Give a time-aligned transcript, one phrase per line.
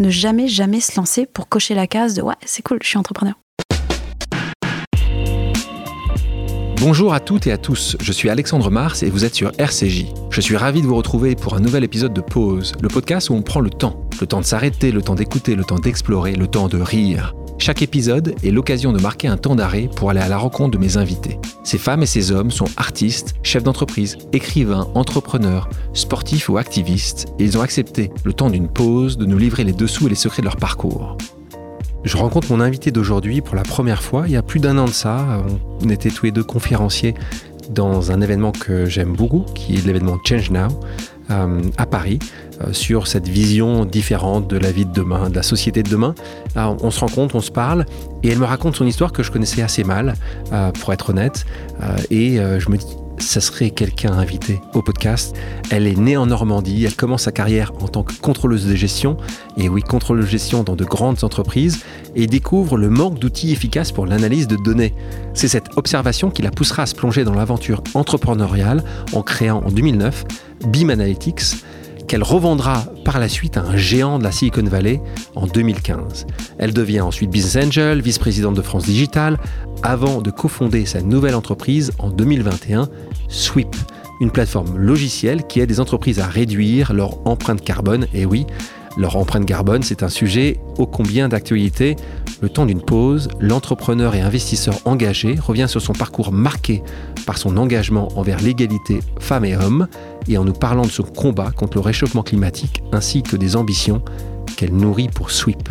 [0.00, 2.96] Ne jamais, jamais se lancer pour cocher la case de ouais, c'est cool, je suis
[2.96, 3.34] entrepreneur.
[6.78, 10.06] Bonjour à toutes et à tous, je suis Alexandre Mars et vous êtes sur RCJ.
[10.30, 13.34] Je suis ravi de vous retrouver pour un nouvel épisode de Pause, le podcast où
[13.34, 14.08] on prend le temps.
[14.22, 17.34] Le temps de s'arrêter, le temps d'écouter, le temps d'explorer, le temps de rire.
[17.60, 20.78] Chaque épisode est l'occasion de marquer un temps d'arrêt pour aller à la rencontre de
[20.78, 21.38] mes invités.
[21.62, 27.44] Ces femmes et ces hommes sont artistes, chefs d'entreprise, écrivains, entrepreneurs, sportifs ou activistes, et
[27.44, 30.40] ils ont accepté, le temps d'une pause, de nous livrer les dessous et les secrets
[30.40, 31.18] de leur parcours.
[32.02, 34.22] Je rencontre mon invité d'aujourd'hui pour la première fois.
[34.24, 35.44] Il y a plus d'un an de ça,
[35.84, 37.14] on était tous les deux conférenciers
[37.68, 40.68] dans un événement que j'aime beaucoup, qui est l'événement Change Now
[41.30, 42.18] à Paris,
[42.62, 46.14] euh, sur cette vision différente de la vie de demain, de la société de demain.
[46.56, 47.86] On se rencontre, on se parle,
[48.22, 50.14] et elle me raconte son histoire que je connaissais assez mal,
[50.52, 51.46] euh, pour être honnête.
[52.10, 52.86] et je me dis,
[53.20, 55.36] ça serait quelqu'un invité au podcast.
[55.70, 59.16] Elle est née en Normandie, elle commence sa carrière en tant que contrôleuse de gestion,
[59.56, 61.84] et oui, contrôleuse de gestion dans de grandes entreprises,
[62.16, 64.94] et découvre le manque d'outils efficaces pour l'analyse de données.
[65.34, 69.70] C'est cette observation qui la poussera à se plonger dans l'aventure entrepreneuriale en créant en
[69.70, 70.24] 2009
[70.66, 71.56] BIM Analytics,
[72.10, 75.00] qu'elle revendra par la suite à un géant de la Silicon Valley
[75.36, 76.26] en 2015.
[76.58, 79.38] Elle devient ensuite business angel, vice-présidente de France Digital,
[79.84, 82.88] avant de cofonder sa nouvelle entreprise en 2021,
[83.28, 83.76] Sweep,
[84.20, 88.08] une plateforme logicielle qui aide les entreprises à réduire leur empreinte carbone.
[88.12, 88.44] Et oui,
[88.96, 91.94] leur empreinte carbone, c'est un sujet ô combien d'actualité.
[92.40, 96.82] Le temps d'une pause, l'entrepreneur et investisseur engagé revient sur son parcours marqué
[97.24, 99.86] par son engagement envers l'égalité femmes et hommes
[100.28, 104.02] et en nous parlant de son combat contre le réchauffement climatique ainsi que des ambitions
[104.56, 105.68] qu'elle nourrit pour Sweep.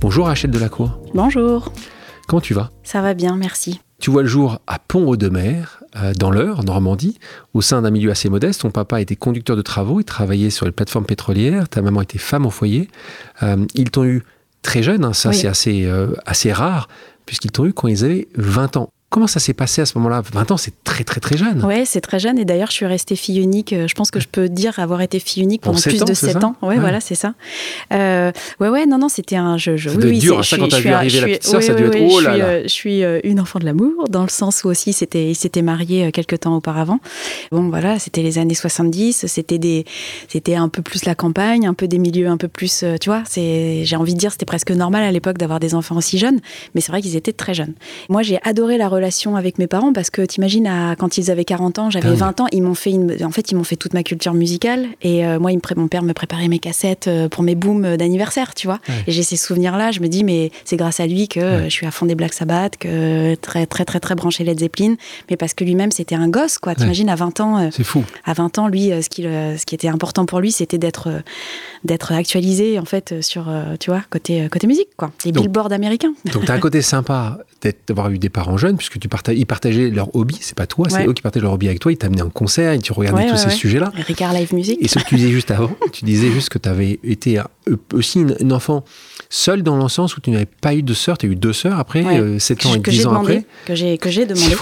[0.00, 1.00] Bonjour Rachel Delacroix.
[1.14, 1.72] Bonjour.
[2.28, 2.70] Comment tu vas?
[2.82, 3.80] Ça va bien, merci.
[3.98, 5.62] Tu vois le jour à Pont-Audemer,
[5.94, 7.18] euh, dans l'Eure, Normandie,
[7.54, 8.62] au sein d'un milieu assez modeste.
[8.62, 12.18] Ton papa était conducteur de travaux, il travaillait sur les plateformes pétrolières, ta maman était
[12.18, 12.88] femme au foyer.
[13.42, 14.24] Euh, ils t'ont eu
[14.62, 16.88] très jeune, hein, ça c'est assez, euh, assez rare,
[17.26, 18.90] puisqu'ils t'ont eu quand ils avaient 20 ans.
[19.12, 20.22] Comment ça s'est passé à ce moment-là?
[20.32, 21.62] 20 ans, c'est très très très jeune.
[21.66, 22.38] Ouais, c'est très jeune.
[22.38, 23.74] Et d'ailleurs, je suis restée fille unique.
[23.74, 26.42] Euh, je pense que je peux dire avoir été fille unique pendant plus de 7
[26.44, 26.56] ans.
[26.62, 27.34] Ouais, voilà, c'est ça.
[27.92, 29.76] Euh, ouais, ouais, non, non, c'était un jeu.
[29.76, 31.84] Je, oui, dur, hein, ça, quand t'as vu arriver la petite sœur, ça a dû
[31.84, 32.44] être oh là là.
[32.44, 35.34] Euh, je suis euh, une enfant de l'amour, dans le sens où aussi c'était, il
[35.34, 36.98] s'était marié quelques temps auparavant.
[37.50, 39.26] Bon, voilà, c'était les années 70.
[39.26, 39.84] C'était des,
[40.28, 43.24] c'était un peu plus la campagne, un peu des milieux un peu plus, tu vois.
[43.28, 46.40] C'est, j'ai envie de dire, c'était presque normal à l'époque d'avoir des enfants aussi jeunes.
[46.74, 47.74] Mais c'est vrai qu'ils étaient très jeunes.
[48.08, 49.01] Moi, j'ai adoré la relation
[49.36, 52.62] avec mes parents parce que t'imagines, quand ils avaient 40 ans, j'avais 20 ans, ils
[52.62, 54.86] m'ont fait, en fait, ils m'ont fait toute ma culture musicale.
[55.02, 58.66] Et euh, moi, mon père me préparait mes cassettes euh, pour mes booms d'anniversaire, tu
[58.66, 58.78] vois.
[59.06, 59.90] Et j'ai ces souvenirs-là.
[59.90, 62.32] Je me dis, mais c'est grâce à lui que je suis à fond des Black
[62.32, 64.94] Sabbath, que très, très, très, très branché Led Zeppelin.
[65.30, 66.74] Mais parce que lui-même, c'était un gosse, quoi.
[66.74, 67.58] T'imagines, à 20 ans.
[67.58, 68.04] Euh, c'est fou.
[68.24, 71.08] À 20 ans, lui, ce qui, ce qui était important pour lui, c'était d'être,
[71.84, 73.46] d'être actualisé, en fait, sur,
[73.80, 75.12] tu vois, côté, côté musique, quoi.
[75.24, 76.12] Les billboards américains.
[76.32, 77.38] Donc, t'as un côté sympa
[77.86, 80.88] d'avoir eu des parents jeunes, puisque tu partages, ils partageaient leur hobby, c'est pas toi,
[80.88, 83.28] c'est eux qui partageaient leur hobby avec toi, ils t'amenaient en concert, et tu regardais
[83.28, 83.92] tous ces sujets-là.
[84.06, 84.78] Ricard Live Music.
[84.80, 87.40] Et ce que tu disais juste avant, tu disais juste que tu avais été
[87.92, 88.84] aussi une enfant
[89.32, 91.54] seule dans le sens où tu n'avais pas eu de sœur, tu as eu deux
[91.54, 92.02] sœurs après,
[92.38, 93.44] 7 euh, ans et 10 ans après.
[93.64, 94.54] Que j'ai, que j'ai demandé.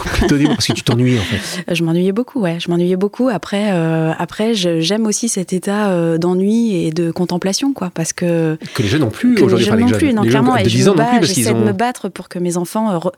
[0.46, 1.64] parce que tu t'ennuyais en fait.
[1.68, 2.58] Euh, je m'ennuyais beaucoup, ouais.
[2.60, 3.28] Je m'ennuyais beaucoup.
[3.28, 7.90] Après, euh, après j'aime aussi cet état d'ennui et de contemplation, quoi.
[7.92, 8.56] Parce que.
[8.74, 9.64] Que les jeunes n'ont plus aujourd'hui.
[9.66, 10.56] Les jeunes non plus, non, clairement.
[10.56, 10.78] et je
[11.22, 13.10] j'essaie de me battre pour que mes enfants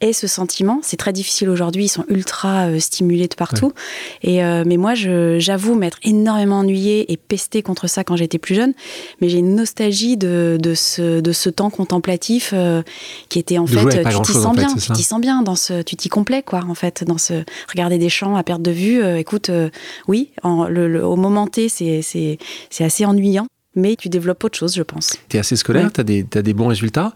[0.00, 0.78] aient ce sentiment.
[0.82, 3.72] C'est très difficile aujourd'hui, ils sont ultra stimulés de partout.
[4.22, 8.72] Et, mais moi, j'avoue m'être énormément ennuyée et pestée contre ça quand j'étais plus jeune.
[9.20, 12.82] Mais j'ai une nostalgie de, de ce de ce temps contemplatif euh,
[13.28, 15.96] qui était en fait, tu t'y sens bien, tu t'y sens bien dans ce, tu
[15.96, 19.02] t'y complais quoi, en fait, dans ce regarder des champs à perte de vue.
[19.02, 19.70] Euh, écoute, euh,
[20.08, 22.38] oui, en, le, au moment T, c'est, c'est,
[22.70, 25.16] c'est assez ennuyant, mais tu développes autre chose, je pense.
[25.28, 27.12] Tu es assez scolaire, tu as, as, des bons résultats,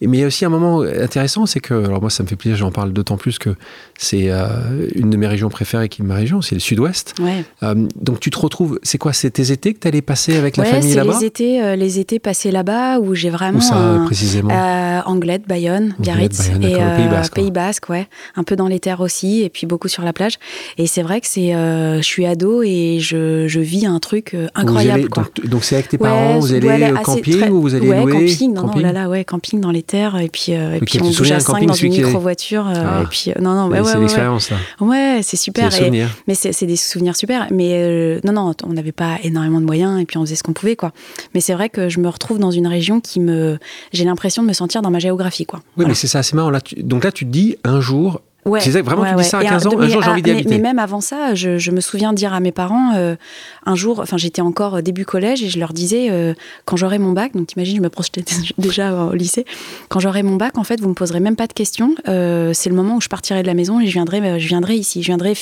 [0.00, 2.36] mais il y a aussi un moment intéressant, c'est que, alors moi ça me fait
[2.36, 3.54] plaisir, j'en parle d'autant plus que
[4.02, 4.46] c'est euh,
[4.94, 7.14] une de mes régions préférées qui est ma région, c'est le sud-ouest.
[7.62, 10.56] Euh, donc tu te retrouves, c'est quoi, c'est tes étés que tu allais passer avec
[10.56, 13.58] la famille là-bas les étés, euh, les étés passés là-bas où j'ai vraiment...
[13.58, 14.50] Où ça précisément
[15.06, 18.06] Anglette, Bayonne, Biarritz et Pays Basque, Pays Basque, ouais.
[18.36, 20.34] Un peu dans les terres aussi et puis beaucoup sur la plage.
[20.78, 25.08] Et c'est vrai que c'est, je suis ado et je, je vis un truc incroyable.
[25.44, 28.66] donc c'est avec tes parents, vous allez au camping ou vous allez louer camping, non,
[28.66, 31.66] non, là, là, ouais, camping dans les et puis et puis on bouge à 5
[31.66, 33.02] dans une micro voiture euh, ah.
[33.02, 34.56] et puis non non ouais, c'est l'expérience là.
[34.80, 35.20] ouais.
[35.22, 35.70] C'est super.
[36.26, 37.46] Mais c'est des souvenirs super.
[37.50, 40.52] Mais non non on n'avait pas énormément de moyens et puis on faisait ce qu'on
[40.52, 40.92] pouvait quoi.
[41.34, 43.58] Mais c'est vrai que je me retrouve dans une région qui me
[43.92, 45.62] j'ai l'impression de me sentir dans ma géographie quoi.
[45.76, 46.50] Oui mais c'est ça c'est marrant.
[46.50, 49.24] Là donc là tu te dis un jour Ouais, c'est ça, vraiment, ouais, tu dis
[49.24, 50.48] ça à Et 15 ans, mais un jour j'ai envie d'y habiter.
[50.48, 53.16] mais même avant ça, je, je me souviens dire à mes parents, euh,
[53.66, 56.32] un jour, enfin j'étais encore début collège et je leur disais, euh,
[56.64, 58.24] quand j'aurai mon bac, donc t'imagines, je me projetais
[58.58, 59.44] déjà au lycée,
[59.90, 62.70] quand j'aurai mon bac, en fait, vous me poserez même pas de questions, euh, c'est
[62.70, 65.02] le moment où je partirai de la maison et je viendrai, euh, je viendrai ici,
[65.02, 65.34] je viendrai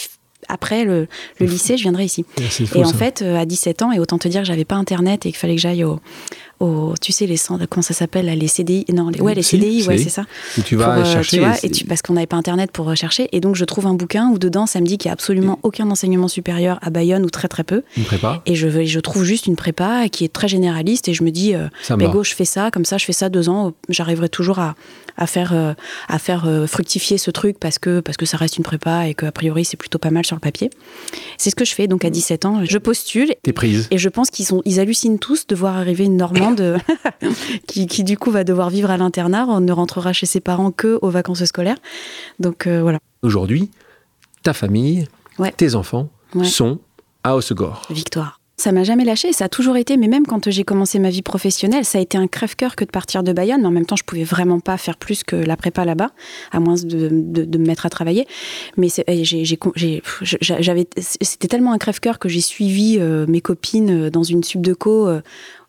[0.48, 1.08] après le,
[1.40, 2.24] le lycée, je viendrai ici.
[2.50, 2.94] Fou, Et en ça.
[2.96, 5.36] fait, euh, à 17 ans, et autant te dire que j'avais pas internet et qu'il
[5.38, 5.98] fallait que j'aille au,
[6.60, 9.86] au- tu sais, les centres, comment ça s'appelle, les CDI, non, les, ouais, les CDI,
[9.86, 10.24] ouais, c'est ça
[10.58, 11.36] Où tu vas pour, euh, chercher.
[11.38, 13.28] tu vois, et et tu- parce qu'on n'avait pas internet pour rechercher.
[13.32, 15.58] Et donc, je trouve un bouquin où dedans, ça me dit qu'il n'y a absolument
[15.62, 17.82] aucun enseignement supérieur à Bayonne ou très très peu.
[17.96, 21.08] une prépa, Et je, je trouve juste une prépa qui est très généraliste.
[21.08, 21.68] Et je me dis, euh,
[22.10, 23.72] go, je fais ça, comme ça, je fais ça deux ans.
[23.88, 24.74] J'arriverai toujours à,
[25.16, 25.74] à faire, euh,
[26.08, 29.14] à faire euh, fructifier ce truc parce que, parce que ça reste une prépa et
[29.14, 30.70] qu'a priori, c'est plutôt pas mal sur le papier.
[31.36, 31.86] C'est ce que je fais.
[31.86, 33.34] Donc, à 17 ans, je postule.
[33.42, 33.88] T'es prise.
[33.90, 36.47] Et je pense qu'ils ils hallucinent tous de voir arriver une Normande
[37.66, 40.70] qui, qui, du coup va devoir vivre à l'internat, on ne rentrera chez ses parents
[40.70, 41.78] que aux vacances scolaires.
[42.40, 43.70] Donc euh, voilà, Aujourd'hui,
[44.42, 45.06] ta famille,
[45.38, 45.52] Ouais.
[45.56, 46.44] tes enfants Ouais.
[46.44, 46.78] sont
[47.24, 47.82] à Hossegor.
[47.90, 48.40] victoire.
[48.60, 51.22] Ça m'a jamais lâché, ça a toujours été, mais même quand j'ai commencé ma vie
[51.22, 53.94] professionnelle, ça a été un crève-cœur que de partir de Bayonne, mais en même temps,
[53.94, 56.10] je pouvais vraiment pas faire plus que la prépa là-bas,
[56.50, 58.26] à moins de, de- de me mettre à travailler.
[58.76, 58.88] Mais
[60.40, 64.60] j'avais, c'était tellement un crève-cœur que j'ai suivi euh, mes copines euh, dans une sub
[64.62, 65.20] de co euh,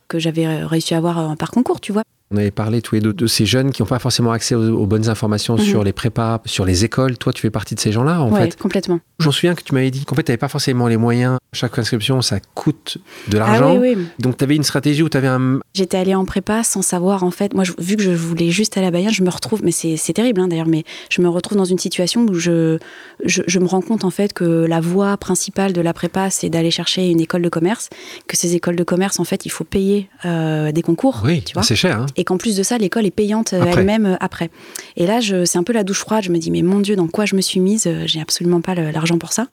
[0.09, 2.03] que j'avais euh, réussi à avoir euh, par concours, tu vois.
[2.31, 4.69] On avait parlé tous les deux de ces jeunes qui n'ont pas forcément accès aux,
[4.69, 5.61] aux bonnes informations Mhm.
[5.63, 7.17] sur les prépas, sur les écoles.
[7.17, 8.55] Toi, tu fais partie de ces gens-là, en ouais, fait.
[8.55, 8.99] complètement.
[9.19, 11.37] J'en souviens que tu m'avais dit qu'en fait, tu n'avais pas forcément les moyens.
[11.53, 12.99] Chaque inscription, ça coûte
[13.29, 13.75] de Ah l'argent.
[13.77, 14.05] oui, oui.
[14.19, 15.59] Donc, tu avais une stratégie où tu avais un.
[15.73, 17.55] J'étais allée en prépa sans savoir, en fait.
[17.55, 20.13] Moi, je- vu que je voulais juste aller à Bayonne, je me retrouve, mais c'est
[20.13, 22.77] terrible hein, d'ailleurs, mais je me retrouve dans une situation où je,
[23.25, 26.49] je, je me rends compte en fait que la voie principale de la prépa, c'est
[26.49, 27.89] d'aller chercher une école de commerce,
[28.27, 31.53] que ces écoles de commerce, en fait, il faut payer euh, des concours, Oui, tu
[31.55, 31.63] vois.
[31.63, 32.01] c'est cher.
[32.01, 34.49] Hein Et qu'en plus de ça, l'école est payante euh, elle-même euh, après.
[34.97, 36.21] Et là, c'est un peu la douche froide.
[36.25, 38.59] Je me dis, mais mon Dieu, dans quoi je me suis mise Euh, J'ai absolument
[38.59, 39.47] pas l'argent pour ça.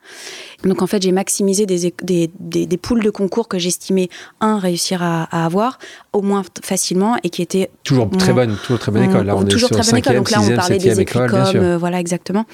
[0.65, 4.09] Donc en fait, j'ai maximisé des, des, des, des poules de concours que j'estimais,
[4.41, 5.79] un, réussir à, à avoir,
[6.13, 9.27] au moins facilement, et qui étaient Toujours très Moi, bonne, toujours très bonne école.
[9.27, 10.15] Là, on, est toujours très bonne école.
[10.15, 12.47] 5e, Donc là, on 6e, parlait 7e des école, écricoms, euh, voilà exactement.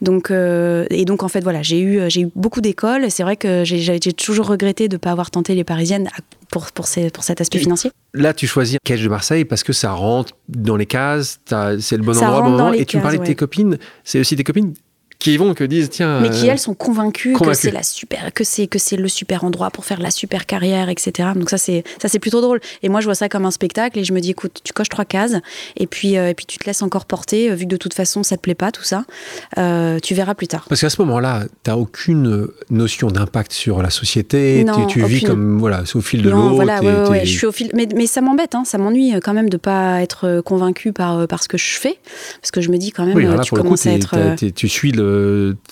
[0.00, 3.10] Donc euh, et donc en fait voilà, j'ai eu j'ai eu beaucoup d'écoles.
[3.10, 6.20] C'est vrai que j'ai toujours regretté de ne pas avoir tenté les parisiennes à-
[6.50, 7.90] pour pour ces, pour cet aspect financier.
[8.14, 11.40] Là, tu choisis Cage de Marseille parce que ça rentre dans les cases,
[11.80, 12.72] c'est le bon Ça endroit, bon moment.
[12.72, 14.74] Et tu me parlais de tes copines, c'est aussi tes copines
[15.18, 16.20] qui vont, que disent tiens.
[16.20, 19.08] mais qui euh, elles sont convaincues, que c'est la super que c'est que c'est le
[19.08, 22.60] super endroit pour faire la super carrière etc donc ça c'est ça c'est plutôt drôle
[22.82, 24.88] et moi je vois ça comme un spectacle et je me dis écoute tu coches
[24.90, 25.34] trois cases
[25.76, 27.94] et puis euh, et puis tu te laisses encore porter euh, vu que de toute
[27.94, 29.04] façon ça te plaît pas tout ça
[29.58, 33.82] euh, tu verras plus tard Parce qu'à ce moment-là, tu n'as aucune notion d'impact sur
[33.82, 34.64] la société.
[34.64, 35.28] Non, tu, tu vis aucune.
[35.28, 36.54] comme voilà, c'est au fil de l'eau.
[36.54, 38.64] voilà t'es- ouais, ouais, ouais, t'es- je suis au fil mais, mais ça m'embête hein,
[38.64, 41.98] ça m'ennuie quand même de pas être convaincu par par ce que je fais
[42.40, 44.50] parce que je me dis quand même Oui, là, tu coup, commences à être t'as-
[44.50, 45.05] tu suis le.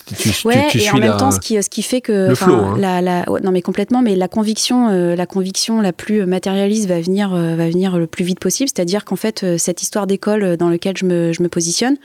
[0.07, 2.11] Tu, tu- Ouais, tu et suis en même temps, ce qui, ce qui fait que
[2.11, 2.77] le enfin, flow, hein.
[2.79, 7.33] la, non mais complètement, mais la conviction, euh, la conviction la plus matérialiste va venir,
[7.33, 8.69] euh, va venir le plus vite possible.
[8.73, 11.95] C'est-à-dire qu'en fait, euh, cette histoire d'école euh, dans laquelle je me, je me positionne.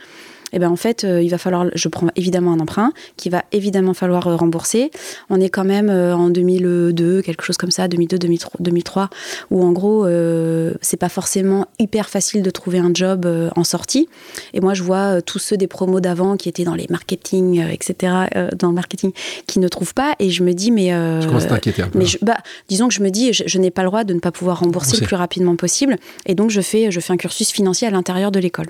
[0.53, 3.43] Eh ben en fait, euh, il va falloir, je prends évidemment un emprunt qui va
[3.51, 4.91] évidemment falloir euh, rembourser.
[5.29, 9.09] On est quand même euh, en 2002, quelque chose comme ça, 2002, 2003, 2003
[9.49, 13.25] où en gros, euh, c'est pas forcément hyper facile de trouver un job
[13.55, 14.07] en sortie.
[14.53, 18.13] Et moi, je vois tous ceux des promos d'avant qui étaient dans les marketing, etc.,
[18.35, 19.11] euh, dans le marketing,
[19.47, 20.15] qui ne trouvent pas.
[20.19, 20.93] Et je me dis, mais.
[20.93, 21.99] euh, Je commence à t'inquiéter un peu.
[21.99, 22.37] mais je- bah,
[22.69, 24.59] disons que je me dis, je, je n'ai pas le droit de ne pas pouvoir
[24.59, 25.01] rembourser Rembourser.
[25.01, 25.97] le plus rapidement possible.
[26.25, 28.67] Et donc, je fais, je fais un cursus financier à l'intérieur de l'école.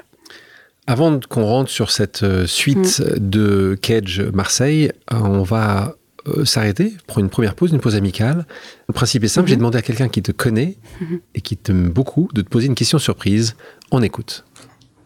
[0.91, 3.29] Avant qu'on rentre sur cette euh, suite Mm.
[3.29, 5.95] de Cage Marseille, euh, on va
[6.27, 8.45] euh, s'arrêter, prendre une première pause, une pause amicale.
[8.89, 11.21] Le principe est simple, j'ai demandé à quelqu'un qui te connaît Mhm.
[11.33, 13.55] et qui t'aime beaucoup de te poser une question surprise.
[13.91, 14.43] On écoute.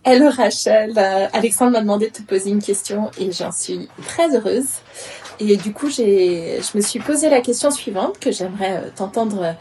[0.03, 4.35] Hello Rachel, Euh, Alexandre m'a demandé de te poser une question et j'en suis très
[4.35, 4.65] heureuse.
[5.39, 9.55] Et du coup, j'ai, je me suis posé la question suivante que j'aimerais euh, t'entendre,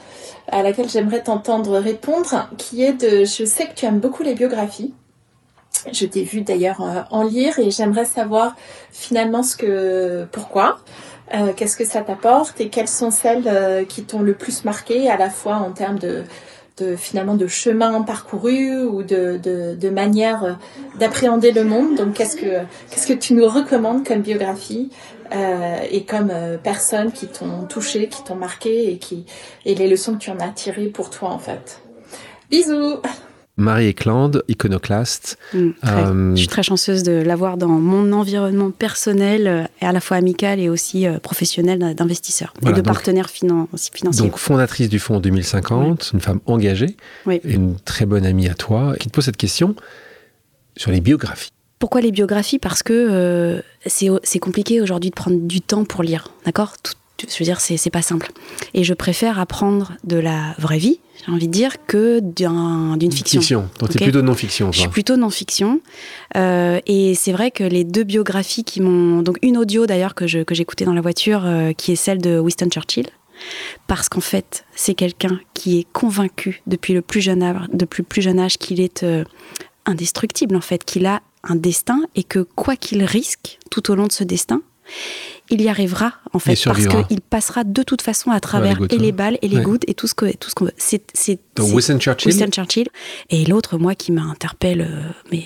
[0.50, 4.34] à laquelle j'aimerais t'entendre répondre, qui est de, je sais que tu aimes beaucoup les
[4.34, 4.94] biographies.
[5.92, 8.56] Je t'ai vu d'ailleurs euh, en lire et j'aimerais savoir
[8.90, 10.78] finalement ce que, pourquoi,
[11.34, 15.10] euh, qu'est-ce que ça t'apporte et quelles sont celles euh, qui t'ont le plus marqué
[15.10, 16.24] à la fois en termes de,
[16.96, 20.58] finalement de chemin parcouru ou de, manière
[20.98, 21.94] d'appréhender le monde.
[21.96, 24.90] Donc qu'est-ce que qu'est-ce que tu nous recommandes comme biographie
[25.90, 26.32] et comme
[26.64, 29.24] personnes qui t'ont touché, qui t'ont marqué et qui
[29.64, 31.80] et les leçons que tu en as tirées pour toi en fait?
[32.50, 33.00] Bisous.
[33.56, 35.38] Marie Eklund, iconoclaste.
[35.52, 35.68] Mm.
[35.84, 40.16] Euh, Je suis très chanceuse de l'avoir dans mon environnement personnel, euh, à la fois
[40.16, 44.26] amical et aussi euh, professionnel d'investisseurs Voilà, et de donc- partenaires finan- financiers.
[44.26, 46.96] Donc fondatrice du fonds 2050, une femme engagée,
[47.26, 47.40] Oui.
[47.44, 49.76] et une très bonne amie à toi, qui te pose cette question
[50.76, 51.50] sur les biographies.
[51.78, 52.58] Pourquoi les biographies?
[52.58, 56.74] Parce que euh, c'est compliqué aujourd'hui de prendre du temps pour lire, d'accord?
[57.30, 58.30] Je veux dire, c'est pas simple.
[58.74, 63.40] Et je préfère apprendre de la vraie vie, j'ai envie de dire, que d'une fiction.
[63.40, 63.68] Fiction.
[63.78, 64.72] Donc tu es plutôt non-fiction.
[64.72, 65.80] Je suis plutôt non-fiction.
[66.36, 69.22] Euh, et c'est vrai que les deux biographies qui m'ont...
[69.22, 72.68] Donc une audio d'ailleurs que j'écoutais dans la voiture, euh, qui est celle de Winston
[72.68, 73.06] Churchill.
[73.86, 78.06] Parce qu'en fait, c'est quelqu'un qui est convaincu depuis le plus jeune âge, depuis le
[78.06, 79.24] plus jeune âge qu'il est euh,
[79.86, 84.06] indestructible, en fait, qu'il a un destin et que quoi qu'il risque tout au long
[84.06, 84.62] de ce destin,
[85.50, 89.12] il y arrivera en fait parce qu'il passera de toute façon à travers et les
[89.12, 90.74] balles et les gouttes et tout ce que tout ce qu'on veut.
[90.76, 91.02] C'est
[91.58, 92.30] Winston Churchill.
[92.30, 92.88] Winston Churchill.
[93.30, 95.44] Et l'autre moi qui m'interpelle euh, mais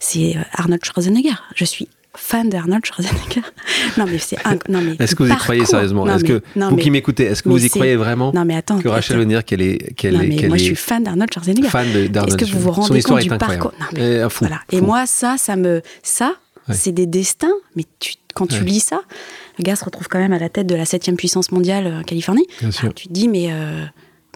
[0.00, 1.34] c'est euh, Arnold Schwarzenegger.
[1.54, 3.42] Je suis fan d'Arnold Schwarzenegger.
[3.98, 6.06] non mais c'est non mais Est-ce que vous y croyez sérieusement?
[6.08, 8.78] Est-ce que vous qui m'écoutez, est-ce que vous y croyez vraiment Non mais attends.
[8.78, 11.68] Que Rachel O'Neal qu'elle est qu'elle est moi je suis fan d'Arnold Schwarzenegger.
[11.68, 12.28] Fan d'Arnold.
[12.28, 13.72] Est-ce que vous vous rendez compte du parcours?
[13.78, 14.60] Non, mais, fou, voilà.
[14.72, 16.34] Et moi ça ça me ça
[16.70, 19.02] c'est des destins mais tu, quand tu lis ça,
[19.58, 22.02] le gars se retrouve quand même à la tête de la septième puissance mondiale en
[22.02, 22.46] Californie.
[22.60, 22.94] Bien sûr.
[22.94, 23.84] tu te dis mais euh,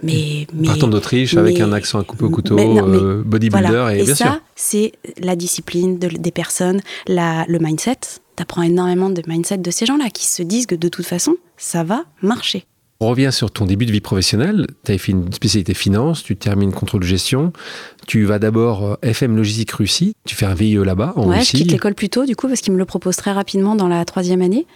[0.03, 4.05] mais, mais, Partant d'Autriche avec un accent à couper au couteau, euh, bodybuilder et, et
[4.05, 7.99] bien ça, c'est la discipline de, des personnes, la, le mindset.
[8.37, 11.37] Tu apprends énormément de mindset de ces gens-là qui se disent que de toute façon,
[11.57, 12.65] ça va marcher.
[13.03, 14.69] On revient sur ton début de vie professionnelle.
[14.85, 17.53] Tu as fait une spécialité finance, tu termines contrôle de gestion.
[18.07, 21.57] Tu vas d'abord euh, FM Logistique Russie, tu fais un VIE là-bas en ouais, Russie.
[21.57, 23.89] je quitte l'école plus tôt du coup parce qu'il me le propose très rapidement dans
[23.89, 24.69] la troisième année.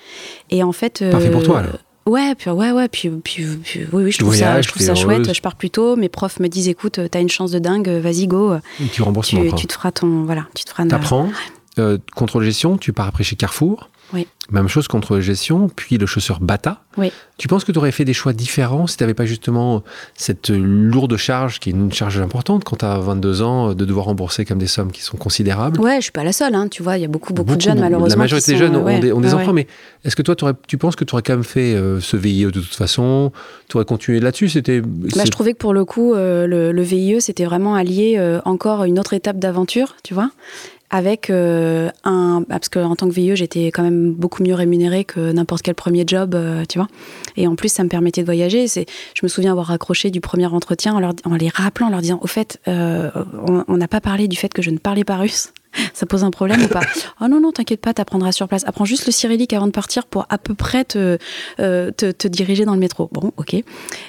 [0.50, 1.08] Et en fait.
[1.08, 1.78] Parfait pour toi alors.
[2.06, 4.96] Ouais, puis ouais, ouais, puis, puis, puis oui, oui, je trouve ça, je trouve ça
[4.96, 5.32] chouette.
[5.32, 5.94] Je pars plus tôt.
[5.94, 8.56] Mes profs me disent, écoute, t'as une chance de dingue, vas-y go.
[8.82, 10.84] Et tu rembourses tu, tu te feras ton, voilà, tu te feras.
[10.86, 11.28] T'apprends.
[11.78, 13.90] Euh, contrôle de gestion, tu pars après chez Carrefour.
[14.12, 14.26] Oui.
[14.50, 16.82] Même chose contre gestion, puis le chausseur Bata.
[16.96, 17.10] Oui.
[17.36, 19.82] Tu penses que tu aurais fait des choix différents si tu n'avais pas justement
[20.14, 24.06] cette lourde charge, qui est une charge importante quand tu as 22 ans, de devoir
[24.06, 25.80] rembourser comme des sommes qui sont considérables?
[25.80, 27.60] Ouais, je suis pas la seule, hein, tu vois, il y a beaucoup, beaucoup, de
[27.60, 28.08] jeunes malheureusement.
[28.08, 29.66] La majorité des jeunes ont, ouais, des, ont des ouais, enfants, mais
[30.04, 30.36] est-ce que toi,
[30.68, 33.32] tu penses que tu aurais quand même fait euh, ce VIE de toute façon?
[33.68, 34.48] Tu aurais continué là-dessus?
[34.48, 34.80] C'était.
[34.80, 38.40] Bah, je trouvais que pour le coup, euh, le, le, VIE, c'était vraiment allié euh,
[38.44, 40.30] encore une autre étape d'aventure, tu vois
[40.90, 45.04] avec euh, un parce que en tant que VIE j'étais quand même beaucoup mieux rémunérée
[45.04, 46.88] que n'importe quel premier job euh, tu vois.
[47.36, 48.68] Et en plus ça me permettait de voyager.
[48.68, 52.20] C'est je me souviens avoir raccroché du premier entretien en, les rappelant en leur disant
[52.22, 53.10] au fait euh,
[53.68, 55.52] on n'a pas parlé du fait que je ne parlais pas russe
[55.94, 56.80] ça pose un problème ou pas?
[57.20, 58.64] Oh non, non, t'inquiète pas, t'apprendras sur place.
[58.66, 61.18] Apprends juste le cyrillique avant de partir pour à peu près te,
[61.60, 63.08] euh, te, te, diriger dans le métro.
[63.12, 63.54] Bon, ok.
[63.54, 63.64] Et,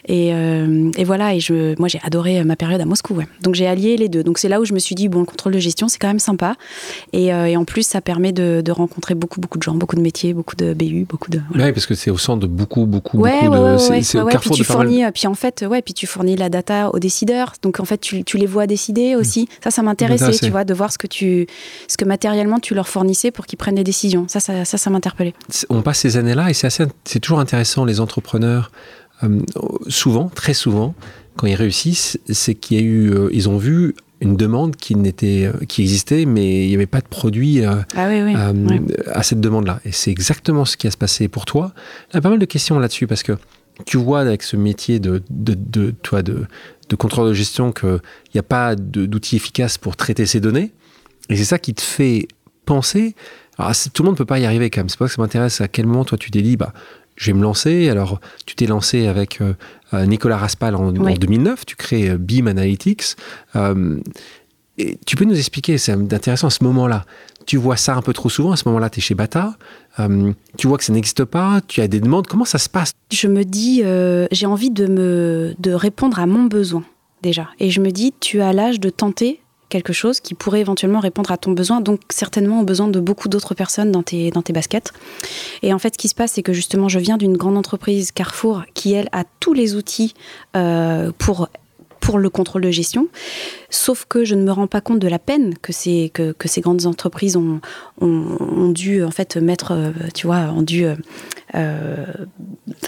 [0.07, 3.13] euh, et voilà, et je, moi j'ai adoré ma période à Moscou.
[3.15, 3.27] Ouais.
[3.41, 4.23] Donc j'ai allié les deux.
[4.23, 6.07] Donc c'est là où je me suis dit, bon, le contrôle de gestion, c'est quand
[6.07, 6.55] même sympa.
[7.13, 9.95] Et, euh, et, en plus, ça permet de, de, rencontrer beaucoup, beaucoup de gens, beaucoup
[9.95, 11.39] de métiers, beaucoup de BU, beaucoup de.
[11.49, 11.65] Voilà.
[11.65, 13.77] Ouais, parce que c'est au centre de beaucoup, beaucoup, ouais, beaucoup ouais, de.
[14.03, 15.93] C'est ouais, au carrefour puis tu de pas mal- fournis, Puis en fait, ouais, puis
[15.93, 17.53] tu fournis la data aux décideurs.
[17.61, 19.47] Donc en fait, tu, tu les vois décider aussi.
[19.63, 21.47] Ça, ça m'intéressait, tu vois, de voir ce que tu,
[21.87, 24.25] ce que matériellement tu leur fournissais pour qu'ils prennent des décisions.
[24.27, 25.33] Ça, ça, ça, ça m'interpellait.
[25.69, 28.71] On passe ces années-là et c'est assez, c'est toujours intéressant les entrepreneurs.
[29.23, 29.39] euh,
[29.87, 30.93] souvent, très souvent,
[31.35, 34.95] quand ils réussissent, c'est qu'il y a eu, euh, ils ont vu une demande qui
[34.95, 38.33] n'était, euh, qui existait, mais il n'y avait pas de produit euh, Ah oui, oui.
[38.35, 38.81] euh, ouais.
[39.13, 39.79] à cette demande-là.
[39.85, 41.73] Et c'est exactement ce qui a se passé pour toi.
[42.11, 43.33] Il y a pas mal de questions là-dessus parce que
[43.85, 46.45] tu vois avec ce métier de, de, de, toi, de,
[46.89, 47.99] de contrôleur de gestion qu'il
[48.33, 50.71] n'y a pas d'outils efficaces pour traiter ces données.
[51.29, 52.27] Et c'est ça qui te fait
[52.65, 53.15] penser.
[53.57, 54.89] Alors, tout le monde ne peut pas y arriver quand même.
[54.89, 56.73] C'est pas que ça m'intéresse à quel moment toi tu t'es dit, bah,
[57.15, 57.89] je vais me lancer.
[57.89, 59.53] Alors, tu t'es lancé avec euh,
[59.93, 61.17] euh, Nicolas Raspal en, en Oui.
[61.17, 61.65] 2009.
[61.65, 63.15] Tu crées euh, Beam Analytics.
[63.55, 63.97] Euh,
[64.77, 67.03] et tu peux nous expliquer, c'est intéressant à ce moment-là.
[67.47, 68.51] Tu vois ça un peu trop souvent.
[68.51, 69.55] À ce moment-là, tu es chez Bata.
[70.57, 71.61] Tu vois que ça n'existe pas.
[71.67, 72.27] Tu as des demandes.
[72.27, 72.91] Comment ça se passe?
[73.11, 73.81] Je me dis,
[74.31, 76.83] j'ai envie de me, de répondre à mon besoin
[77.23, 77.47] déjà.
[77.59, 79.39] Et je me dis, tu as l'âge de tenter
[79.69, 83.29] quelque chose qui pourrait éventuellement répondre à ton besoin, donc certainement au besoin de beaucoup
[83.29, 84.93] d'autres personnes dans tes, dans tes baskets.
[85.61, 88.11] Et en fait, ce qui se passe, c'est que justement, je viens d'une grande entreprise,
[88.11, 90.13] Carrefour, qui, elle, a tous les outils
[90.55, 91.49] euh, pour
[91.99, 93.07] pour le contrôle de gestion,
[93.69, 96.11] sauf que je ne me rends pas compte de la peine que ces,
[96.59, 97.59] grandes entreprises ont,
[98.71, 100.85] dû en fait mettre, euh, tu vois, ont dû...
[101.55, 102.05] Euh,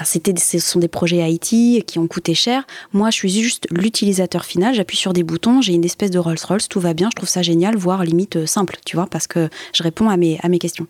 [0.03, 2.65] c'était, ce sont des projets IT qui ont coûté cher.
[2.93, 4.75] Moi, je suis juste l'utilisateur final.
[4.75, 7.09] J'appuie sur des boutons, j'ai une espèce de Rolls-Royce, tout va bien.
[7.11, 10.17] Je trouve ça génial, voire limite euh, simple, tu vois, parce que je réponds à
[10.17, 10.87] mes, à mes questions.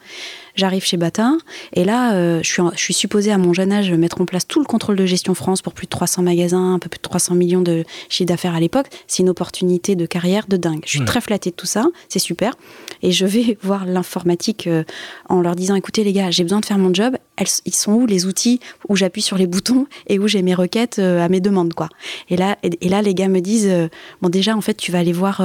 [0.55, 1.33] J'arrive chez Bata
[1.73, 4.47] et là, euh, je, suis, je suis supposée à mon jeune âge mettre en place
[4.47, 7.03] tout le contrôle de gestion France pour plus de 300 magasins, un peu plus de
[7.03, 8.87] 300 millions de chiffre d'affaires à l'époque.
[9.07, 10.81] C'est une opportunité de carrière de dingue.
[10.85, 11.05] Je suis Ouais.
[11.05, 12.53] très flattée de tout ça, c'est super.
[13.01, 14.83] Et je vais voir l'informatique euh,
[15.29, 17.15] en leur disant écoutez les gars, j'ai besoin de faire mon job.
[17.37, 18.59] Elles, ils sont où les outils
[18.89, 21.87] où j'appuie sur les boutons et où j'ai mes requêtes euh, à mes demandes quoi.
[22.29, 23.87] Et là, et, et là les gars me disent euh,
[24.21, 25.41] bon déjà en fait tu vas aller voir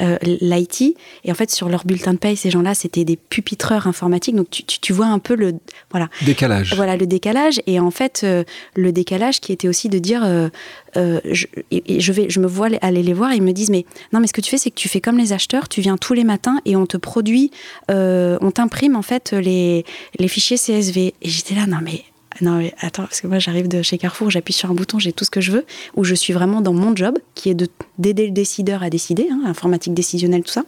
[0.00, 0.96] euh, euh, l'IT.
[1.24, 4.34] Et en fait, sur leur bulletin de paye, ces gens-là, c'était des pupitreurs informatiques.
[4.34, 5.54] Donc, tu, tu, vois un peu le
[5.90, 6.74] voilà décalage.
[6.74, 7.60] Voilà le décalage.
[7.66, 10.48] Et en fait, euh, le décalage qui était aussi de dire, euh,
[10.96, 14.20] je, je, vais, je me vois aller les voir et ils me disent, mais non,
[14.20, 15.68] mais ce que tu fais, c'est que tu fais comme les acheteurs.
[15.68, 17.50] Tu viens tous les matins et on te produit,
[17.88, 19.84] on t'imprime en fait les,
[20.18, 21.14] les fichiers CSV.
[21.22, 22.04] Et j'étais là, non mais
[22.42, 25.12] non, mais attends, parce que moi j'arrive de chez Carrefour, j'appuie sur un bouton, j'ai
[25.12, 25.64] tout ce que je veux,
[25.96, 29.42] où je suis vraiment dans mon job, qui est d'aider le décideur à décider, hein,
[29.46, 30.64] informatique décisionnelle, tout ça.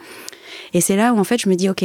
[0.75, 1.85] Et c'est là où en fait je me dis, ok,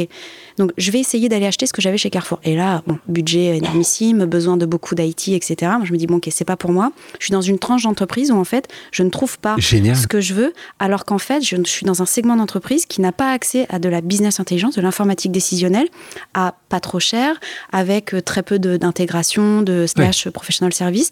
[0.56, 2.40] donc je vais essayer d'aller acheter ce que j'avais chez Carrefour.
[2.44, 5.72] Et là, bon, budget énormissime, besoin de beaucoup d'IT, etc.
[5.76, 6.92] Moi, je me dis, bon, ok, c'est pas pour moi.
[7.18, 10.20] Je suis dans une tranche d'entreprise où en fait je ne trouve pas ce que
[10.20, 13.66] je veux, alors qu'en fait je suis dans un segment d'entreprise qui n'a pas accès
[13.68, 15.88] à de la business intelligence, de l'informatique décisionnelle,
[16.34, 17.36] à pas trop cher,
[17.72, 21.10] avec euh, très peu d'intégration, de, slash professional service.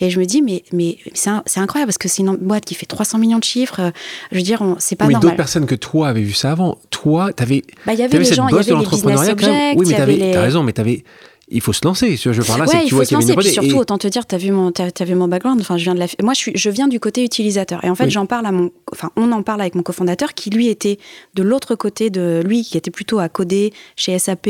[0.00, 2.86] Et je me dis, mais, mais c'est incroyable parce que c'est une boîte qui fait
[2.86, 3.80] 300 millions de chiffres.
[3.80, 3.90] Euh,
[4.32, 5.20] je veux dire, c'est pas normal.
[5.22, 6.78] Mais d'autres personnes que toi avaient vu ça avant.
[6.90, 9.86] Toi, tu avais, bah, y avait les gens, il y avait les business objects, Oui,
[9.88, 10.36] mais tu les...
[10.36, 11.04] as raison, mais tu avais
[11.50, 12.16] il faut se lancer.
[12.16, 13.98] Je parle là, ouais, c'est que tu vois qu'il y avait une puis surtout, autant
[13.98, 15.60] te dire, tu as vu mon, as, vu mon background.
[15.60, 17.84] Enfin, je viens de la, moi, je, suis, je viens du côté utilisateur.
[17.84, 20.50] Et en fait, j'en parle à mon, enfin, on en parle avec mon cofondateur qui
[20.50, 20.98] lui était
[21.34, 24.48] de l'autre côté de lui, qui était plutôt à coder chez SAP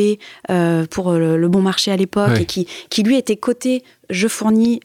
[0.51, 4.27] euh, pour le, le, bon marché à l'époque et qui, qui lui était côté je
[4.29, 4.81] fournis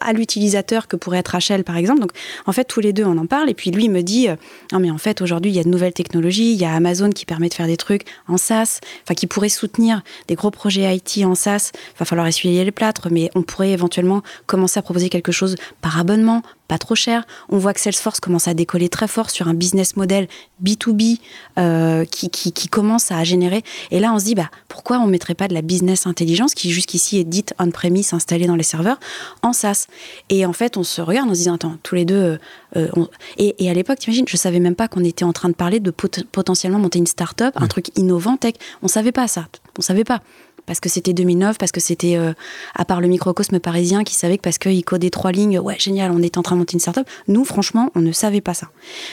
[0.00, 2.00] à l'utilisateur que pourrait être HL par exemple.
[2.00, 2.12] Donc
[2.46, 4.36] en fait tous les deux on en parle et puis lui me dit euh,
[4.72, 7.10] non mais en fait aujourd'hui il y a de nouvelles technologies, il y a Amazon
[7.10, 10.94] qui permet de faire des trucs en SaaS, enfin qui pourrait soutenir des gros projets
[10.94, 11.70] IT en SaaS.
[11.74, 15.56] Il va falloir essuyer les plâtres mais on pourrait éventuellement commencer à proposer quelque chose
[15.80, 17.26] par abonnement, pas trop cher.
[17.48, 20.28] On voit que Salesforce commence à décoller très fort sur un business model
[20.62, 21.18] B2B
[21.58, 23.62] euh, qui, qui, qui, commence à générer.
[23.90, 26.54] Et là, on se dit, bah, pourquoi on ne mettrait pas de la business intelligence
[26.54, 28.98] qui jusqu'ici est dite on-premise, installée dans les serveurs,
[29.42, 29.86] en SaaS?
[30.30, 32.14] Et en fait, on se regarde en se disant, attends, tous les deux...
[32.14, 32.38] Euh,
[32.76, 32.88] euh,
[33.36, 35.80] et, et, à l'époque, t'imagines, je savais même pas qu'on était en train de parler
[35.80, 38.54] de potentiellement monter une start-up, un truc innovant, tech.
[38.82, 39.46] On savait pas ça.
[39.78, 40.22] On savait pas
[40.66, 42.32] parce que c'était 2009, parce que c'était, euh,
[42.74, 46.10] à part le microcosme parisien qui savait que parce qu'il codait trois lignes, ouais, génial,
[46.10, 47.06] on est en train de monter une startup.
[47.28, 48.68] Nous, franchement, on ne savait pas ça.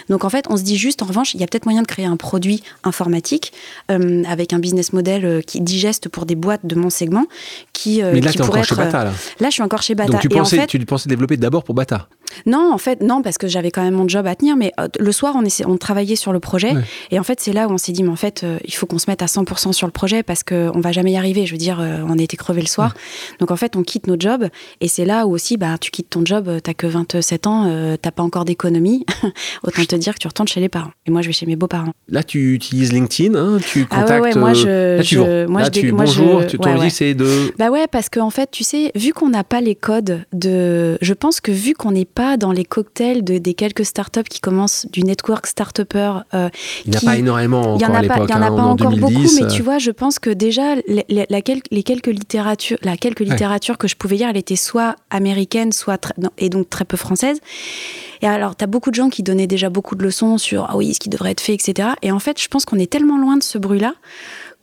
[0.10, 1.88] Donc en fait, on se dit juste, en revanche, il y a peut-être moyen de
[1.88, 3.54] créer un produit informatique
[3.90, 7.26] euh, avec un business model euh, qui digeste pour des boîtes de mon segment
[7.74, 9.14] qui, Mais là, qui es encore chez Bata, là.
[9.40, 10.12] Là, je suis encore chez Bata.
[10.12, 12.08] Donc tu Et en pensais, fait, tu pensais développer d'abord pour Bata
[12.46, 14.56] non, en fait, non, parce que j'avais quand même mon job à tenir.
[14.56, 16.74] Mais euh, le soir, on, travaillait sur le projet.
[16.74, 16.82] Ouais.
[17.12, 18.86] Et en fait, c'est là où on s'est dit, mais en fait, euh, il faut
[18.86, 21.46] qu'on se mette à 100% sur le projet parce qu'on va jamais y arriver.
[21.46, 22.94] Je veux dire, euh, on a été crevé le soir.
[23.40, 24.48] Donc en fait, on quitte notre job.
[24.82, 28.12] Et c'est là où aussi, bah, tu quittes ton job, t'as que 27 ans, t'as
[28.12, 29.06] pas encore d'économie.
[29.64, 30.92] Autant te dire que tu retournes chez les parents.
[31.06, 31.92] Et moi, je vais chez mes beaux-parents.
[32.08, 34.36] Là, tu utilises LinkedIn, hein, tu Ah ouais, contactes.
[34.38, 37.14] moi, je- là, tu je- moi, Là, je dé- tu, moi, bonjour, je- tu, c'est
[37.14, 37.54] de.
[37.58, 40.98] Bah ouais, parce qu'en en fait, tu sais, vu qu'on n'a pas les codes de.
[41.02, 44.40] Je pense que vu qu'on n'est pas dans les cocktails de, des quelques startups qui
[44.40, 46.50] commencent du network start-upper, euh,
[46.86, 48.30] Il n'y a pas énormément en encore à a pas, l'époque.
[48.30, 49.92] il y en a hein, pas en encore 2010, beaucoup, mais euh, tu vois, je
[49.92, 51.40] pense que déjà les, les- la
[51.72, 56.14] les quelques littératures, la quelques littératures que je pouvais lire, elle était soit américaine, soit
[56.38, 57.40] et donc très peu française.
[58.22, 60.78] Et alors, tu as beaucoup de gens qui donnaient déjà beaucoup de leçons sur ah
[60.78, 61.90] oui, ce qui devrait être fait, etc.
[62.04, 63.96] Et en fait, je pense qu'on est tellement loin de ce bruit-là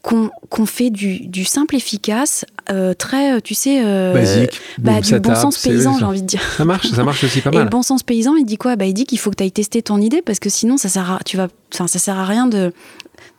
[0.02, 4.60] qu'on fait du, du simple efficace, euh, très, euh, tu sais, euh, Basique.
[4.78, 6.40] bah, du bon sens paysan, j'ai envie de dire.
[6.56, 7.68] Ça marche, ça marche aussi pas Et le mal.
[7.68, 8.76] bon sens paysan, il dit quoi?
[8.76, 10.88] Bah, Il dit qu'il faut que tu ailles tester ton idée parce que sinon, ça
[10.88, 12.72] sert à, tu vas, ça sert à rien de,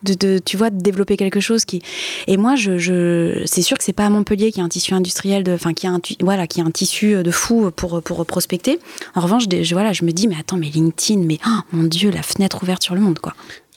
[0.03, 1.81] de, de- tu vois, de développer quelque chose qui.
[2.27, 4.69] Et moi, je, je, c'est sûr que c'est pas à Montpellier qu'il y a un
[4.69, 7.71] tissu industriel, de, enfin, qui a un, tu- voilà, qui a un tissu de fou
[7.71, 8.79] pour, pour prospecter.
[9.15, 11.83] En revanche, je, je- voilà, je me dis, mais attends, mais LinkedIn, mais oh, mon
[11.83, 13.33] Dieu, la fenêtre ouverte sur le monde, quoi.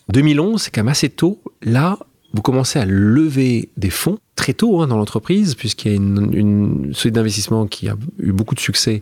[0.09, 1.39] 2011, c'est quand même assez tôt.
[1.63, 1.99] Là,
[2.33, 6.31] vous commencez à lever des fonds très tôt hein, dans l'entreprise, puisqu'il y a une,
[6.33, 9.01] une société d'investissement qui a eu beaucoup de succès,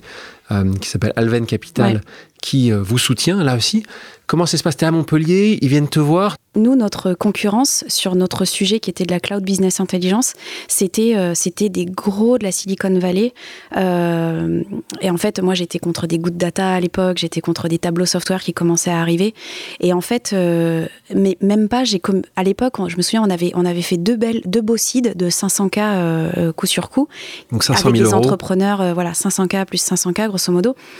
[0.50, 2.00] euh, qui s'appelle Alven Capital, Ouais.
[2.42, 3.82] qui euh, vous soutient là aussi.
[4.26, 4.76] Comment ça se passe?
[4.76, 6.36] T'es à Montpellier, ils viennent te voir?
[6.54, 10.34] Nous, notre concurrence sur notre sujet qui était de la cloud business intelligence,
[10.68, 13.32] c'était euh, c'était des gros de la Silicon Valley.
[13.76, 14.62] Euh,
[15.00, 18.06] et en fait, moi, j'étais contre des good data à l'époque, j'étais contre des tableaux
[18.06, 19.34] software qui commençaient à arriver.
[19.80, 23.50] Et en fait, mais même pas, j'ai comme à l'époque, je me souviens, on avait
[23.54, 27.08] on avait fait deux belles deux beaux seeds de 500K euh, coup sur coup
[27.50, 28.24] Donc 500 avec 000 des euros.
[28.24, 30.39] entrepreneurs, voilà, 500K plus 500K, grosso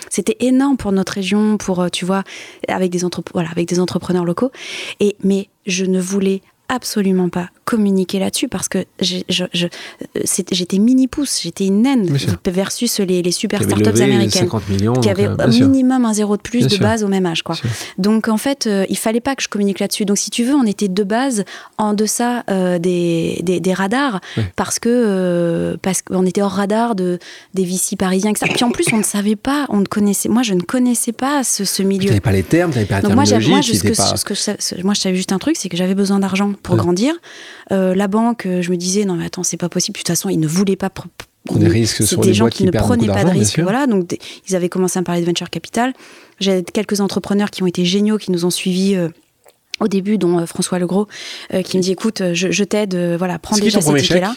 [0.09, 2.23] C'était énorme pour notre région, pour, euh, tu vois,
[2.69, 3.01] avec des,
[3.33, 4.51] voilà, avec des entrepreneurs locaux.
[5.01, 11.67] Et, mais je ne voulais absolument pas communiquer là-dessus parce que j'étais mini pouce, j'étais
[11.67, 14.51] une naine versus les, les super startups américaines
[15.01, 17.43] qui avaient euh, minimum un zéro de plus de base au même âge.
[17.43, 17.57] Quoi.
[17.99, 20.05] Donc en fait, euh, il fallait pas que je communique là-dessus.
[20.05, 21.45] Donc si tu veux, on était de base
[21.79, 24.21] en deçà euh, des, des, radars
[24.57, 27.19] parce que parce qu'on était hors radar de
[27.55, 28.51] des VC parisiens, etc.
[28.53, 30.29] Puis en plus, on ne savait pas, on ne connaissait.
[30.29, 32.03] Moi, je ne connaissais pas ce, ce milieu.
[32.03, 33.51] Tu n'avais pas les termes, tu n'avais pas la moi, terminologie.
[33.51, 36.53] Moi, ce que, je, moi, je savais juste un truc, c'est que j'avais besoin d'argent
[36.63, 37.15] pour grandir.
[37.73, 39.95] Euh, la banque, euh, je me disais, non mais attends, c'est pas possible.
[39.95, 40.91] De toute façon, ils ne voulaient pas
[41.55, 43.61] des risques sur des gens qui, ne prenaient pas de risques.
[43.61, 44.17] Voilà, donc
[44.49, 45.93] ils avaient commencé à parler de venture capital.
[46.39, 48.95] J'ai quelques entrepreneurs qui ont été géniaux, qui nous ont suivis.
[48.95, 49.09] Euh,
[49.81, 51.09] au début, dont euh, François Legros,
[51.53, 54.35] euh, qui me dit écoute, je, je t'aide, euh, voilà, prends déjà ces tickets-là.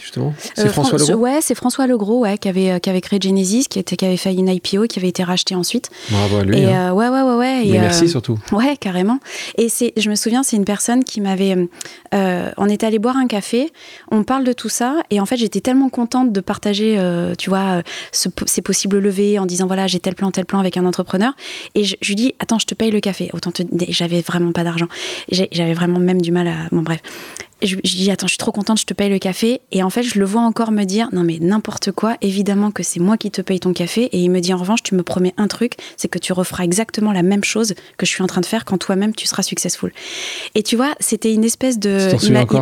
[0.56, 3.80] C'est François Legros Ouais, c'est François Legros, ouais, qui avait, qui avait créé Genesis, qui,
[3.80, 5.90] était, qui avait fait une IPO, qui avait été racheté ensuite.
[6.10, 6.60] Bravo à lui.
[6.60, 6.94] Et, hein.
[6.94, 7.68] ouais, ouais, ouais, ouais.
[7.68, 8.40] Et, merci surtout.
[8.52, 9.20] Ouais, carrément.
[9.58, 11.56] Et c'est, je me souviens, c'est une personne qui m'avait.
[12.14, 13.72] on était allé boire un café,
[14.12, 16.98] on parle de tout ça, et en fait, j'étais tellement contente de partager,
[17.38, 20.78] tu vois, ce, ces possibles levées en disant voilà, j'ai tel plan, tel plan avec
[20.78, 21.34] un entrepreneur.
[21.76, 23.30] Et je, je lui dis attends, je te paye le café.
[23.34, 23.64] Autant te...
[23.90, 24.88] j'avais vraiment pas d'argent
[25.34, 26.56] j'avais vraiment même du mal à.
[26.72, 27.02] Bon, bref.
[27.62, 29.62] Je, je, dis attends, je suis trop contente, je te paye le café.
[29.72, 32.18] Et en fait, je le vois encore me dire non mais n'importe quoi.
[32.22, 34.04] Évidemment que c'est moi qui te paye ton café.
[34.06, 36.66] Et il me dit en revanche, tu me promets un truc, c'est que tu referas
[36.66, 39.44] exactement la même chose que je suis en train de faire quand toi-même tu seras
[39.44, 39.94] successful.
[40.56, 42.12] Et tu vois, c'était une espèce de.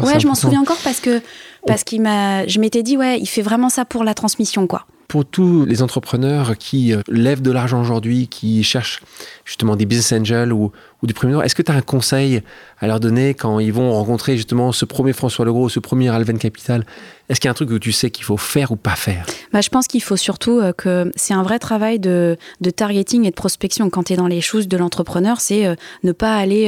[0.05, 1.21] ouais, je m'en souviens encore parce que
[1.65, 4.85] parce qu'il m'a, je m'étais dit ouais, il fait vraiment ça pour la transmission quoi
[5.11, 9.01] pour tous les entrepreneurs qui euh, lèvent de l'argent aujourd'hui, qui cherchent
[9.43, 12.41] justement des business angels ou, ou du premier est-ce que tu as un conseil
[12.79, 16.37] à leur donner quand ils vont rencontrer justement ce premier François Legros, ce premier Alven
[16.37, 16.85] Capital?
[17.29, 19.25] Est-ce qu'il y a un truc que tu sais qu'il faut faire ou pas faire?
[19.53, 23.25] Bah, Je pense qu'il faut surtout euh, que c'est un vrai travail de, de, targeting
[23.25, 23.89] et de prospection.
[23.89, 26.67] Quand tu es dans les choses de l'entrepreneur, c'est euh, ne pas aller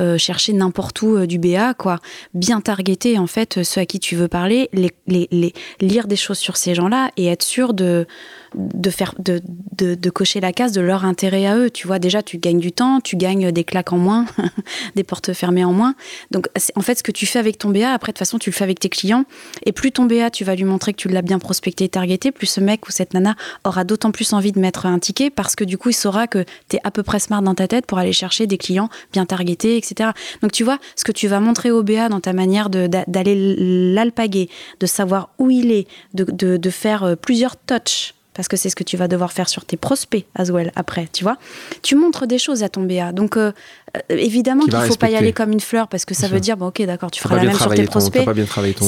[0.00, 2.00] euh, chercher n'importe où du BA, quoi.
[2.34, 4.68] Bien targeter en fait ceux à qui tu veux parler,
[5.06, 8.06] lire des choses sur ces gens-là et être sûr de
[8.54, 9.40] de faire de,
[9.76, 11.70] de, cocher la case de leur intérêt à eux.
[11.70, 14.26] Tu vois, déjà, tu gagnes du temps, tu gagnes des claques en moins,
[14.96, 15.94] des portes fermées en moins.
[16.30, 18.50] Donc, en fait, ce que tu fais avec ton BA, après, de toute façon, tu
[18.50, 19.24] le fais avec tes clients.
[19.64, 22.32] Et plus ton BA, tu vas lui montrer que tu l'as bien prospecté et targeté,
[22.32, 23.34] plus ce mec ou cette nana
[23.64, 26.44] aura d'autant plus envie de mettre un ticket parce que du coup, il saura que
[26.68, 29.26] tu es à peu près smart dans ta tête pour aller chercher des clients bien
[29.26, 30.10] targetés, etc.
[30.42, 34.48] Donc, tu vois, ce que tu vas montrer au BA dans ta manière d'aller l'alpaguer,
[34.80, 38.70] de savoir où il est, de, de, de faire euh, plusieurs touches parce que c'est
[38.70, 41.36] ce que tu vas devoir faire sur tes prospects as well après, tu vois.
[41.82, 43.12] Tu montres des choses à ton BA.
[43.12, 43.52] Donc, euh,
[43.96, 46.40] euh, évidemment qu'il ne faut pas y aller comme une fleur parce que ça veut
[46.40, 48.24] dire, bon, ok, d'accord, tu feras la même sur tes prospects.
[48.24, 48.86] Pas bien ton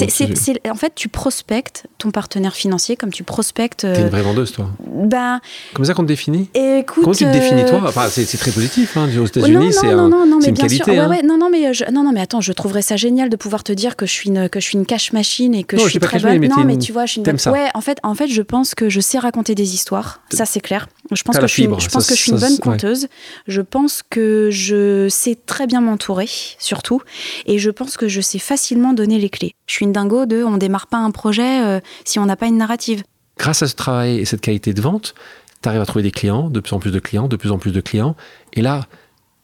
[0.71, 3.81] en fait, tu prospectes ton partenaire financier comme tu prospectes.
[3.81, 4.71] T'es une vraie vendeuse, toi.
[4.87, 5.41] Ben,
[5.75, 6.49] comme ça qu'on te définit?
[6.55, 7.83] écoute, Comment tu te définis, toi?
[7.87, 8.97] Enfin, C'est très positif.
[8.97, 10.99] Hein, aux États-Unis, c'est un, une qualité.
[10.99, 11.09] Hein.
[11.09, 13.73] Ouais, non, non, mais, non, non, mais attends, je trouverais ça génial de pouvoir te
[13.73, 15.99] dire que je suis une, que je suis une cash machine et que je suis
[15.99, 16.47] très bonne.
[16.47, 17.53] Non, mais tu vois, je suis une.
[17.53, 20.23] Ouais, en fait, en fait, je pense que je sais raconter des histoires.
[20.31, 20.89] Ça, c'est clair.
[21.11, 23.09] Je pense que je suis, je pense que je suis une bonne conteuse.
[23.47, 27.03] Je pense que je sais très bien m'entourer, surtout.
[27.47, 29.55] Et je pense que je sais facilement donner les clés.
[29.67, 32.47] Je suis une dingo de on démarre pas un projet euh, si on n'a pas
[32.47, 33.03] une narrative.
[33.39, 35.15] Grâce à ce travail et cette qualité de vente,
[35.63, 37.59] tu arrives à trouver des clients, de plus en plus de clients, de plus en
[37.59, 38.17] plus de clients.
[38.53, 38.87] Et là,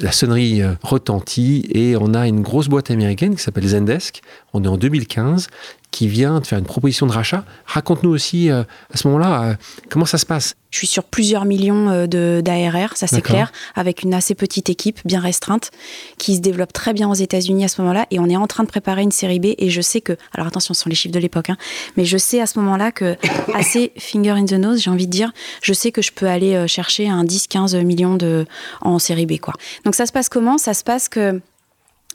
[0.01, 4.23] la sonnerie euh, retentit et on a une grosse boîte américaine qui s'appelle Zendesk.
[4.53, 5.49] On est en 2015
[5.91, 7.45] qui vient de faire une proposition de rachat.
[7.67, 9.55] Raconte-nous aussi euh, à ce moment-là euh,
[9.89, 10.55] comment ça se passe.
[10.71, 12.07] Je suis sur plusieurs millions euh,
[12.43, 15.73] d'ARR, ça c'est clair, avec une assez petite équipe bien restreinte
[16.17, 18.07] qui se développe très bien aux États-Unis à ce moment-là.
[18.13, 19.47] Et on est en train de préparer une série B.
[19.59, 21.57] Et je sais que, alors attention, ce sont les chiffres de l'époque, hein,
[21.97, 23.17] mais je sais à ce moment-là que,
[23.55, 26.69] assez finger in the nose, j'ai envie de dire, je sais que je peux aller
[26.69, 28.47] chercher un 10-15 millions de,
[28.81, 29.41] en série B.
[29.41, 29.55] Quoi.
[29.85, 30.57] Donc ça se passe comment?
[30.57, 31.41] Ça se passe que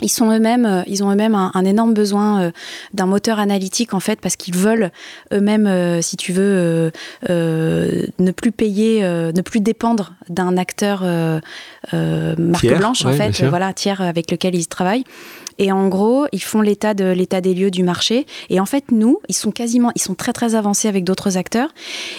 [0.01, 2.51] ils sont eux-mêmes, euh, ils ont eux-mêmes un, énorme besoin euh,
[2.93, 4.91] d'un moteur analytique en fait parce qu'ils veulent
[5.31, 6.91] eux-mêmes, euh, si tu veux,
[7.29, 11.03] ne plus payer, ne plus dépendre d'un acteur
[11.91, 15.05] marque blanche en fait, voilà tiers avec lequel ils travaillent.
[15.57, 18.25] Et en gros, ils font l'état de l'état des lieux du marché.
[18.49, 21.69] Et en fait, nous, ils sont quasiment, ils sont très très avancés avec d'autres acteurs.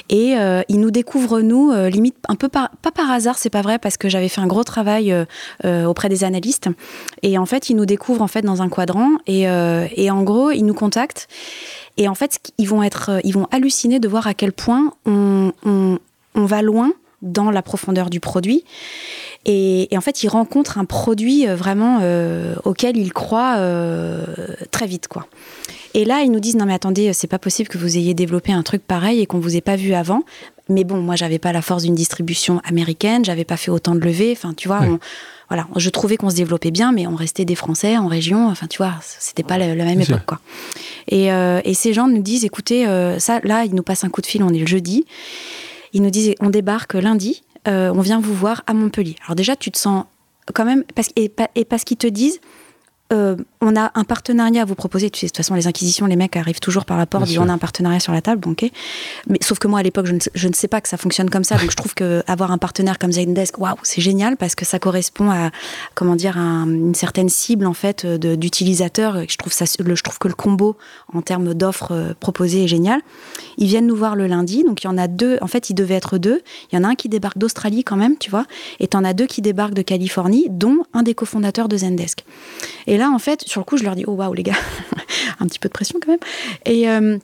[0.09, 3.63] Et euh, ils nous découvrent nous, euh, limite un peu pas par hasard, c'est pas
[3.63, 5.13] vrai, parce que j'avais fait un gros travail
[5.65, 6.69] euh, auprès des analystes.
[7.23, 9.13] Et en fait, ils nous découvrent en fait dans un quadrant.
[9.27, 11.29] Et, en gros, ils nous contactent.
[11.99, 15.99] Et en fait, ils vont être, ils vont halluciner de voir à quel point on
[16.35, 18.65] va loin dans la profondeur du produit.
[19.49, 24.25] Et, en fait, il rencontre un produit euh, vraiment euh, auquel il croit euh,
[24.73, 25.27] très vite, quoi.
[25.95, 28.53] Et là, ils nous disent non mais attendez, c'est pas possible que vous ayez développé
[28.53, 30.25] un truc pareil et qu'on vous ait pas vu avant.
[30.69, 34.01] mais bon, moi, j'avais pas la force d'une distribution américaine, j'avais pas fait autant de
[34.01, 34.33] levées.
[34.33, 34.81] Enfin, tu vois,
[35.49, 38.49] voilà, je trouvais qu'on se développait bien, mais on restait des Français en région.
[38.49, 40.41] Enfin, tu vois, c'était pas la, même époque, quoi.
[41.09, 42.85] Et, et, ces gens nous disent, écoutez,
[43.19, 45.07] ça, là, ils nous passent un coup de fil, on est le jeudi.
[45.95, 49.17] Ils nous disent, on débarque lundi, on vient vous voir à Montpellier.
[49.25, 50.05] Alors déjà, tu te sens
[50.55, 52.41] quand même, parce, et, et parce qu'ils te disent,
[53.13, 55.11] euh, on a un partenariat à vous proposer.
[55.11, 57.49] Tu sais, de toute façon, les inquisitions, les mecs arrivent toujours par rapport, disent on
[57.49, 58.69] a un partenariat sur la table, bon, ok.
[59.29, 61.57] Mais sauf que moi, à l'époque, je, ne sais pas que ça fonctionne comme ça.
[61.57, 65.31] donc, je trouve qu'avoir un partenaire comme Zendesk, waouh, c'est génial parce que ça correspond
[65.31, 65.51] à,
[65.95, 69.23] comment dire, une certaine cible, en fait, d'utilisateurs.
[69.29, 70.77] Je trouve ça, je trouve que le combo,
[71.15, 73.01] en termes d'offres euh, proposées, est génial.
[73.57, 74.65] Ils viennent nous voir le lundi.
[74.65, 75.39] Donc, il y en a deux.
[75.41, 76.43] En fait, il devait être deux.
[76.73, 78.47] Il y en a un qui débarque d'Australie, quand même, tu vois.
[78.81, 82.25] Et en as deux qui débarquent de Californie, dont un des cofondateurs de Zendesk.
[82.87, 84.55] Et et là, en fait, sur le coup, je leur dis, oh waouh, les gars,
[85.39, 86.19] un petit peu de pression quand même.
[86.65, 87.19] Et, euh,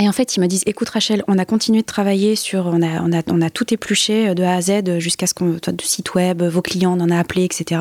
[0.00, 2.82] et en fait, ils me disent, écoute Rachel, on a continué de travailler sur, on
[2.82, 5.50] a, on a, on a tout épluché euh, de A à Z jusqu'à ce qu'on,
[5.50, 7.80] du site web, vos clients, on en a appelé, etc.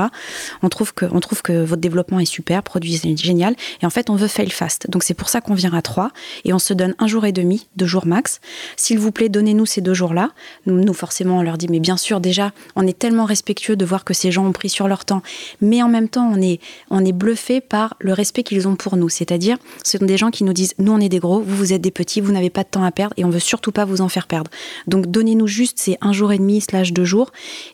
[0.62, 3.56] On trouve que, on trouve que votre développement est super, produit est génial.
[3.82, 4.90] Et en fait, on veut fail fast.
[4.90, 6.12] Donc c'est pour ça qu'on vient à trois
[6.46, 8.42] et on se donne un jour et demi, deux jours max.
[8.78, 10.30] S'il vous plaît, donnez-nous ces deux jours-là.
[10.68, 13.86] Nous, nous, forcément, on leur dit, mais bien sûr, déjà, on est tellement respectueux de
[13.86, 15.24] voir que ces gens ont pris sur leur temps.
[15.62, 16.60] Mais en même temps, on est,
[16.92, 19.10] on est bluffé par le respect qu'ils ont pour nous.
[19.10, 21.74] C'est-à-dire, ce sont des gens qui nous disent, nous, on est des gros, vous, vous
[21.74, 23.86] êtes des petits vous n'avez pas de temps à perdre et on veut surtout pas
[23.86, 24.50] vous en faire perdre.
[24.88, 27.32] Donc donnez-nous juste ces un jour et demi slash deux jours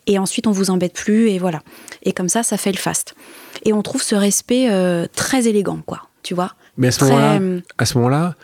[0.07, 1.61] et ensuite on vous embête plus et voilà.
[2.03, 3.15] Et comme ça, ça fait le fast.
[3.65, 6.03] Et on trouve ce respect euh, très élégant, quoi.
[6.23, 6.53] Tu vois?
[6.77, 8.35] Mais à ce moment-là, euh, à ce moment-là,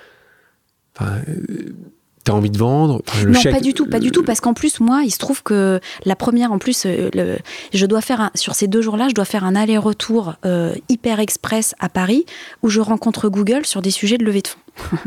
[2.26, 5.04] T'as envie de vendre Non, pas du tout, pas du tout, parce qu'en plus, moi,
[5.06, 7.38] il se trouve que la première, en plus, euh, le,
[7.72, 11.20] je dois faire, un, sur ces deux jours-là, je dois faire un aller-retour euh, hyper
[11.20, 12.26] express à Paris,
[12.64, 14.98] où je rencontre Google sur des sujets de levée de fonds.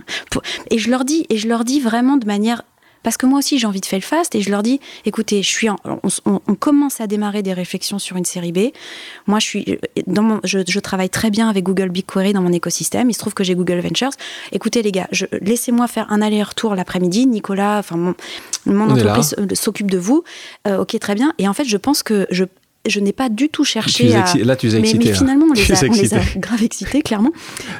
[0.70, 2.62] et je leur dis, et je leur dis vraiment de manière
[3.02, 5.42] parce que moi aussi, j'ai envie de faire le fast et je leur dis, écoutez,
[5.42, 8.70] je suis on, commence à démarrer des réflexions sur une série B.
[9.26, 13.10] Moi, je, suis, dans je, travaille très bien avec Google BigQuery dans mon écosystème.
[13.10, 14.10] Il se trouve que j'ai Google Ventures.
[14.52, 15.08] Écoutez, les gars,
[15.40, 17.26] laissez-moi faire un aller-retour l'après-midi.
[17.26, 18.14] Nicolas, enfin, mon,
[18.66, 20.24] mon entreprise s'occupe de vous.
[20.66, 21.32] Euh, ok, très bien.
[21.38, 22.44] Et en fait, je pense que je,
[22.86, 24.34] je n'ai pas du tout cherché à.
[24.36, 27.32] Là, tu mais, excité, mais, finalement, on les, a, on les, a, grave excités, clairement.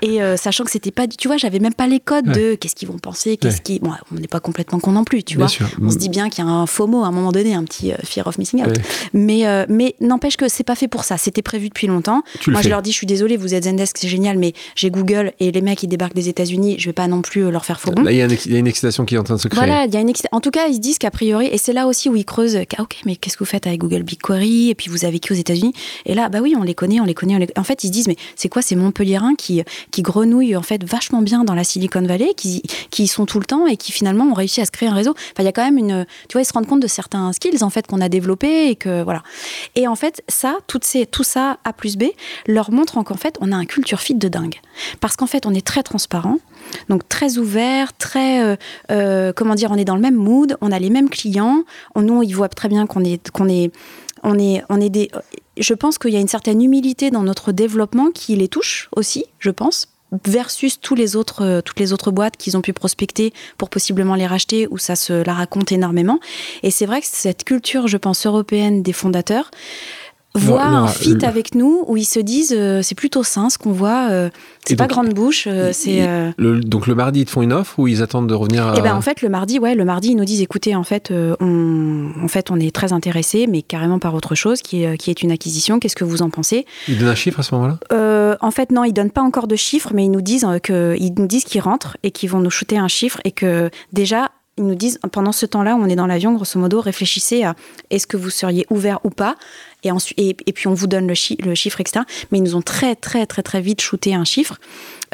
[0.03, 1.07] Et euh, sachant que c'était pas.
[1.07, 3.79] Tu vois, j'avais même pas les codes de qu'est-ce qu'ils vont penser, qu'est-ce qui.
[3.79, 5.49] Bon, on n'est pas complètement con non plus, tu vois.
[5.81, 7.65] On se dit bien qu'il y a un faux mot à un moment donné, un
[7.65, 8.77] petit euh, fear of missing out.
[9.13, 11.17] Mais, euh, mais n'empêche que c'est pas fait pour ça.
[11.17, 12.23] C'était prévu depuis longtemps.
[12.47, 15.33] Moi, je leur dis, je suis désolée, vous êtes Zendesk, c'est génial, mais j'ai Google
[15.41, 17.93] et les mecs, ils débarquent des États-Unis, je vais pas non plus leur faire faux
[17.93, 18.03] bon.
[18.03, 19.65] Là, il y, y, a une excitation qui est en train de se créer.
[19.65, 21.73] Voilà, il y a une En tout cas, ils se disent qu'a priori, et c'est
[21.73, 24.71] là aussi où ils creusent, ah, ok, mais qu'est-ce que vous faites avec Google BigQuery
[24.71, 25.73] Et puis vous avez qui aux États-Unis
[26.07, 27.49] et là, bah oui, on les connaît, on les connaît.
[27.57, 30.85] En fait, ils se disent, mais c'est quoi ces Montpelliérains qui, qui grenouillent en fait
[30.85, 33.93] vachement bien dans la Silicon Valley, qui, qui y sont tout le temps et qui
[33.93, 35.11] finalement ont réussi à se créer un réseau.
[35.11, 37.33] Enfin, il y a quand même une, tu vois, ils se rendent compte de certains
[37.33, 39.23] skills en fait qu'on a développés et que voilà.
[39.75, 42.05] Et en fait, ça, toutes ces, tout ça A plus B
[42.47, 44.57] leur montre qu'en fait, on a un culture fit de dingue.
[45.01, 46.39] Parce qu'en fait, on est très transparent,
[46.89, 48.57] donc très ouvert, très, euh,
[48.91, 51.65] euh, comment dire, on est dans le même mood, on a les mêmes clients.
[51.97, 53.71] Nous, ils voient très bien qu'on est, qu'on est
[54.23, 55.11] on est, on est des.
[55.57, 59.25] Je pense qu'il y a une certaine humilité dans notre développement qui les touche aussi,
[59.39, 59.89] je pense,
[60.25, 64.15] versus tous les autres, euh, toutes les autres boîtes qu'ils ont pu prospecter pour possiblement
[64.15, 66.21] les racheter, où ça se la raconte énormément.
[66.63, 69.51] Et c'est vrai que cette culture, je pense, européenne des fondateurs,
[70.35, 73.73] voit un fit avec nous où ils se disent euh, c'est plutôt sain ce qu'on
[73.73, 74.31] voit euh,
[74.65, 76.07] c'est pas grande bouche euh, c'est
[76.39, 78.75] donc le mardi ils te font une offre ou ils attendent de revenir à...
[78.75, 80.85] et eh ben en fait le mardi ouais le mardi ils nous disent écoutez en
[80.85, 84.97] fait on en fait on est très intéressé mais carrément par autre chose qui est
[84.99, 85.79] qui est une acquisition.
[85.79, 86.67] Qu'est-ce que vous en pensez?
[86.89, 88.37] Ils donnent un chiffre à ce moment-là?
[88.41, 91.15] En fait non ils donnent pas encore de chiffres mais ils nous disent que ils
[91.17, 94.67] nous disent qu'ils rentrent et qu'ils vont nous shooter un chiffre et que déjà ils
[94.67, 97.55] nous disent pendant ce temps-là on est dans l'avion, grosso modo, réfléchissez à
[97.91, 99.37] est-ce que vous seriez ouvert ou pas
[99.85, 102.05] et, ensuite, et, puis on vous donne le, le, chiffre, etc.
[102.31, 104.59] Mais ils nous ont très, très, très, très vite shooté un chiffre.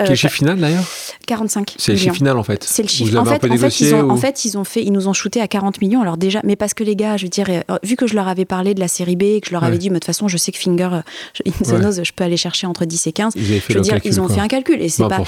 [0.00, 0.84] Euh, le chiffre final d'ailleurs
[1.26, 1.74] 45.
[1.78, 2.64] C'est le chiffre final en fait.
[2.64, 3.16] C'est le chiffre.
[3.16, 5.40] En fait, en, fait, ils ont, en fait, ils ont fait, ils nous ont shooté
[5.40, 6.02] à 40 millions.
[6.02, 8.28] Alors déjà, mais parce que les gars, je veux dire, euh, vu que je leur
[8.28, 10.28] avais parlé de la série B, que je leur avais dit, mais de toute façon,
[10.28, 11.02] je sais que Finger, euh,
[11.34, 13.32] je, je peux aller chercher entre 10 et 15.
[13.36, 14.80] Ils je veux dire, ils ont fait un calcul.
[14.82, 15.22] Et c'est pas.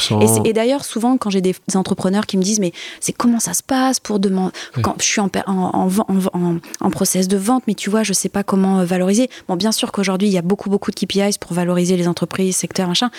[0.45, 3.63] Et, d'ailleurs, souvent, quand j'ai des entrepreneurs qui me disent, mais c'est comment ça se
[3.63, 4.53] passe pour demander.
[4.83, 8.29] Quand je suis en, en, en, en, process de vente, mais tu vois, je sais
[8.29, 9.29] pas comment valoriser.
[9.49, 12.57] Bon, bien sûr qu'aujourd'hui, il y a beaucoup, beaucoup de KPIs pour valoriser les entreprises,
[12.57, 13.11] secteurs, machin.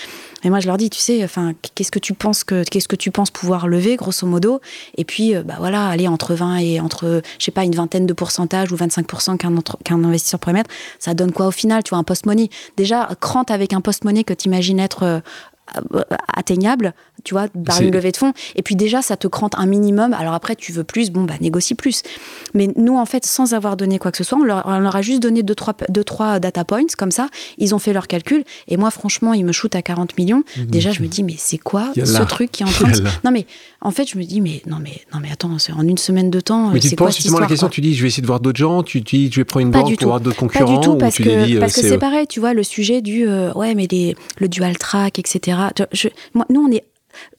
[0.43, 1.27] Et moi, je leur dis, tu sais,
[1.75, 4.61] qu'est-ce que tu penses pouvoir lever grosso modo?
[4.97, 8.05] Et puis euh, bah voilà aller entre 20 et entre je sais pas une vingtaine
[8.05, 10.69] de pourcentage ou 25 qu'un qu'un investisseur pourrait mettre
[10.99, 14.03] ça donne quoi au final tu vois un post money déjà crante avec un post
[14.03, 15.19] money que tu imagines être euh,
[16.33, 18.33] atteignable, tu vois, par une levée de fonds.
[18.55, 20.13] Et puis déjà, ça te crante un minimum.
[20.13, 22.03] Alors après, tu veux plus, bon, bah négocie plus.
[22.53, 25.21] Mais nous, en fait, sans avoir donné quoi que ce soit, on leur, a juste
[25.21, 27.27] donné deux trois, deux, trois data points, comme ça.
[27.57, 28.43] Ils ont fait leur calcul.
[28.67, 30.43] Et moi, franchement, ils me shootent à 40 millions.
[30.57, 33.01] Mmh, déjà, je me dis, mais c'est quoi ce truc qui est en train de...
[33.23, 33.45] Non, mais
[33.81, 36.29] en fait, je me dis, mais non, mais, non, mais attends, c'est en une semaine
[36.29, 36.71] de temps.
[36.71, 38.83] Mais tu penses justement la question, tu dis, je vais essayer de voir d'autres gens,
[38.83, 40.65] tu dis, je vais prendre une banque pour voir d'autres concurrents.
[40.65, 43.51] Pas du tout, parce que parce que c'est pareil, tu vois, le sujet du, euh,
[43.53, 45.56] ouais, mais les, le dual track, etc.
[45.91, 46.83] Je, moi, nous, on est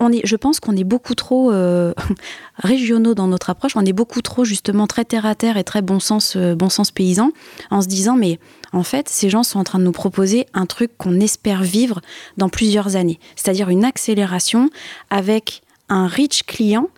[0.00, 1.92] on est, je pense qu'on est beaucoup trop euh,
[2.58, 3.76] régionaux dans notre approche.
[3.76, 6.68] On est beaucoup trop justement très terre à terre et très bon sens, euh, bon
[6.68, 7.30] sens paysan,
[7.70, 8.38] en se disant mais
[8.72, 12.00] en fait ces gens sont en train de nous proposer un truc qu'on espère vivre
[12.36, 14.70] dans plusieurs années, c'est-à-dire une accélération
[15.10, 16.88] avec un rich client,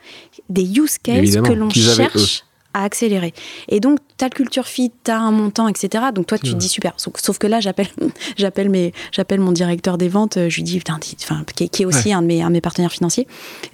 [0.48, 3.35] des use cases que l'on cherche à accélérer.
[3.68, 6.04] Et donc, tu as le culture fit, tu as un montant, etc.
[6.14, 6.94] Donc, toi, tu te dis super.
[6.96, 7.88] Sauf, que là, j'appelle,
[8.37, 12.22] j'appelle, j'appelle mon directeur des ventes, je lui dis, putain, enfin, qui, est aussi un,
[12.22, 13.26] de mes, un, de mes, partenaires financiers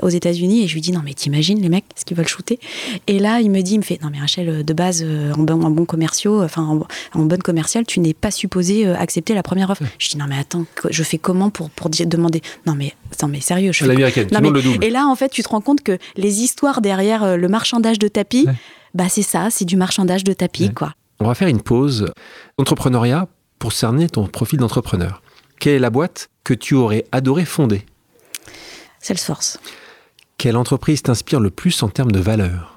[0.03, 2.59] aux États-Unis, et je lui dis, non, mais t'imagines les mecs, ce qu'ils veulent shooter
[3.07, 5.43] Et là, il me dit, il me fait, non, mais Rachel, de base, euh, en
[5.43, 6.81] bon, en bon commerciaux, enfin,
[7.15, 9.83] en, bonne commerciale, tu n'es pas supposé euh, accepter la première offre.
[9.99, 12.43] Je dis, non, mais attends, je fais comment pour, pour demander?
[12.67, 13.87] Non, mais, non, mais sérieux, je fais.
[13.87, 14.85] L'américaine, le double.
[14.85, 17.99] Et là, en fait, tu te rends compte que les histoires derrière euh, le marchandage
[17.99, 18.47] de tapis,
[18.95, 20.95] bah c'est ça, c'est du marchandage de tapis, quoi.
[21.21, 22.13] On va faire une pause.
[22.59, 25.23] Entrepreneuriat, pour cerner ton profil d'entrepreneur.
[25.59, 27.85] Quelle est la boîte que tu aurais adoré fonder?
[29.01, 29.59] Salesforce.
[30.37, 32.76] Quelle entreprise t'inspire le plus en termes de valeur?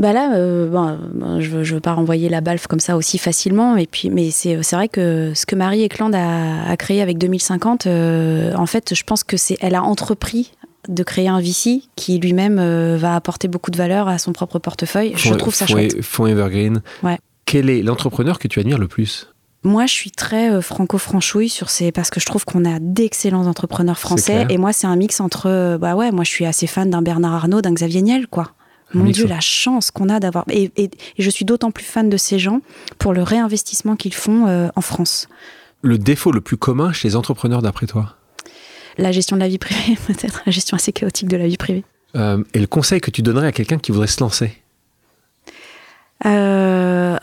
[0.00, 3.76] Bah là, euh, bon, je ne veux, pas renvoyer la balfe comme ça aussi facilement,
[3.76, 7.86] et puis, mais c'est vrai que ce que Marie Eklund a, a créé avec 2050,
[7.86, 10.52] euh, en fait, je pense que c'est elle a entrepris
[10.88, 14.58] de créer un VC qui lui-même euh, va apporter beaucoup de valeur à son propre
[14.58, 15.12] portefeuille.
[15.16, 16.00] je trouve ça chouette.
[16.00, 16.80] Fonds Evergreen.
[17.02, 17.18] Ouais.
[17.44, 19.28] Quel est l'entrepreneur que tu admires le plus?
[19.64, 23.98] Moi, je suis très franco-franchouille sur ces parce que je trouve qu'on a d'excellents entrepreneurs
[23.98, 27.02] français et moi, c'est un mix entre bah ouais, moi, je suis assez fan d'un
[27.02, 28.52] Bernard Arnault, d'un Xavier Niel, quoi.
[28.92, 30.70] Mon Dieu, la chance qu'on a d'avoir et,
[31.18, 32.60] je suis d'autant plus fan de ces gens
[32.98, 35.28] pour le réinvestissement qu'ils font en France.
[35.82, 38.16] Le défaut le plus commun chez les entrepreneurs, d'après toi?
[38.98, 41.84] La gestion de la vie privée, peut-être, la gestion assez chaotique de la vie privée.
[42.16, 44.52] Euh, et le conseil que tu donnerais à quelqu'un qui voudrait se lancer?
[46.26, 47.16] Euh,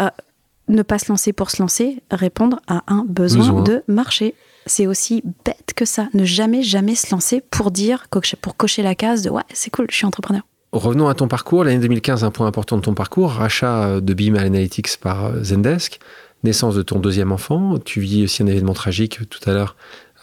[0.69, 4.33] Ne pas se lancer pour se lancer, répondre à un besoin, de marché.
[4.65, 6.09] C'est aussi bête que ça.
[6.13, 8.07] Ne jamais, jamais se lancer pour dire,
[8.41, 10.41] pour cocher la case de ouais, c'est cool, je suis entrepreneur.
[10.71, 11.63] Revenons à ton parcours.
[11.63, 15.99] L'année 2015, un point important de ton parcours, rachat de BIM Analytics par Zendesk,
[16.43, 17.77] naissance de ton deuxième enfant.
[17.79, 19.75] Tu vis aussi un événement tragique tout à l'heure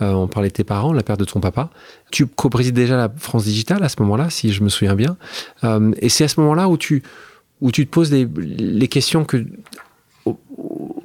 [0.03, 1.71] euh, on parlait de tes parents, la perte de ton papa.
[2.11, 5.17] Tu co-présides déjà la France Digitale à ce moment-là, si je me souviens bien.
[5.63, 7.03] Euh, et c'est à ce moment-là où tu,
[7.61, 9.47] où tu te poses les, questions que,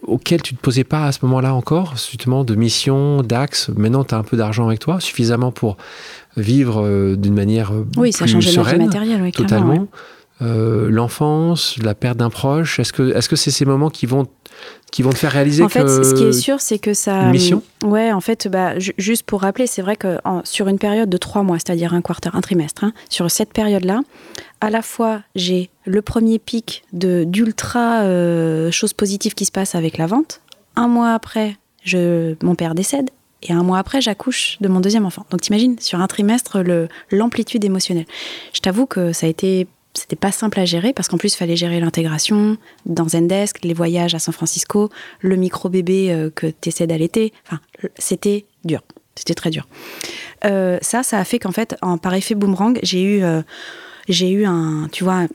[0.03, 3.69] auxquelles tu ne te posais pas à ce moment-là encore, justement, de mission, d'axe.
[3.69, 5.77] Maintenant, tu as un peu d'argent avec toi, suffisamment pour
[6.37, 9.87] vivre euh, d'une manière oui, ça plus sereine, matériel, oui, totalement.
[10.41, 14.25] L'enfance, la perte d'un proche, est-ce que est-ce que c'est ces moments qui vont
[14.91, 17.23] qui vont te faire réaliser en fait, ce qui est sûr, c'est que ça.
[17.23, 17.63] Une mission?
[17.83, 21.43] Ouais, en fait, bah, juste pour rappeler, c'est vrai que sur une période de trois
[21.43, 24.01] mois, c'est-à-dire un quarter, un trimestre, hein, sur cette période-là,
[24.61, 29.75] à la fois j'ai le premier pic de d'ultra euh, choses positives qui se passent
[29.75, 30.41] avec la vente.
[30.75, 33.09] Un mois après, je, mon père décède.
[33.43, 35.25] Et un mois après, j'accouche de mon deuxième enfant.
[35.29, 36.63] Donc t'imagines, sur un trimestre,
[37.11, 38.05] l'amplitude émotionnelle.
[38.53, 41.37] Je t'avoue que ça a été c'était pas simple à gérer parce qu'en plus, il
[41.37, 46.69] fallait gérer l'intégration dans Zendesk, les voyages à San Francisco, le micro-bébé euh, que tu
[46.69, 47.33] essaies d'allaiter.
[47.47, 47.59] Enfin,
[47.97, 48.81] c'était dur.
[49.15, 49.67] C'était très dur.
[50.45, 53.41] Euh, ça, ça a fait qu'en fait, par effet boomerang, j'ai eu, euh,
[54.07, 55.25] j'ai eu un, tu vois,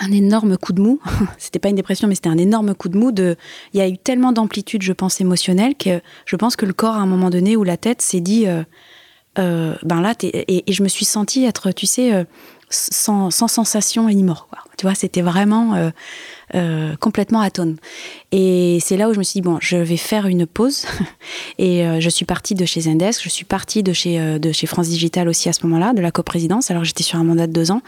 [0.00, 1.00] un énorme coup de mou.
[1.38, 3.12] c'était pas une dépression, mais c'était un énorme coup de mou.
[3.12, 3.36] De,
[3.72, 6.96] il y a eu tellement d'amplitude, je pense, émotionnelle que je pense que le corps,
[6.96, 8.46] à un moment donné, ou la tête s'est dit,
[9.36, 12.26] ben là, et, et, je me suis sentie être, tu sais
[12.70, 14.48] sans, sensation et ni mort.
[14.78, 15.90] Tu vois, c'était vraiment euh,
[16.54, 17.76] euh, complètement atone.
[18.32, 20.86] Et c'est là où je me suis dit, bon, je vais faire une pause.
[21.58, 24.66] et euh, je suis partie de chez Zendesk, je suis partie de chez, de chez
[24.66, 26.70] France Digital aussi à ce moment-là, de la coprésidence.
[26.70, 27.82] Alors j'étais sur un mandat de deux ans,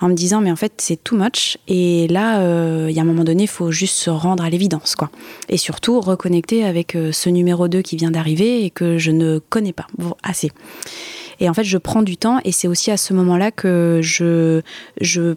[0.00, 1.58] en me disant, mais en fait, c'est too much.
[1.68, 2.40] Et là,
[2.88, 4.94] il y a un moment donné, il faut juste se rendre à l'évidence.
[4.94, 5.10] quoi.
[5.48, 9.74] Et surtout, reconnecter avec ce numéro 2 qui vient d'arriver et que je ne connais
[9.74, 9.88] pas
[10.22, 10.52] assez.
[11.40, 14.60] Et en fait, je prends du temps et c'est aussi à ce moment-là que je,
[15.00, 15.34] je,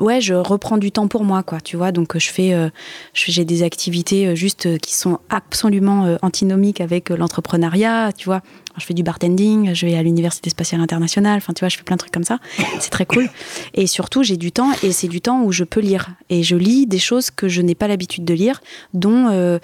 [0.00, 1.60] ouais, je reprends du temps pour moi, quoi.
[1.60, 2.68] Tu vois, donc je fais, euh,
[3.14, 8.42] j'ai des activités euh, juste qui sont absolument euh, antinomiques avec l'entrepreneuriat, tu vois.
[8.78, 11.38] je fais du bartending, je vais à l'université spatiale internationale.
[11.38, 12.38] Enfin, tu vois, je fais plein de trucs comme ça.
[12.80, 13.28] C'est très cool.
[13.74, 16.08] Et surtout, j'ai du temps et c'est du temps où je peux lire.
[16.28, 18.60] Et je lis des choses que je n'ai pas l'habitude de lire,
[18.94, 19.58] dont euh,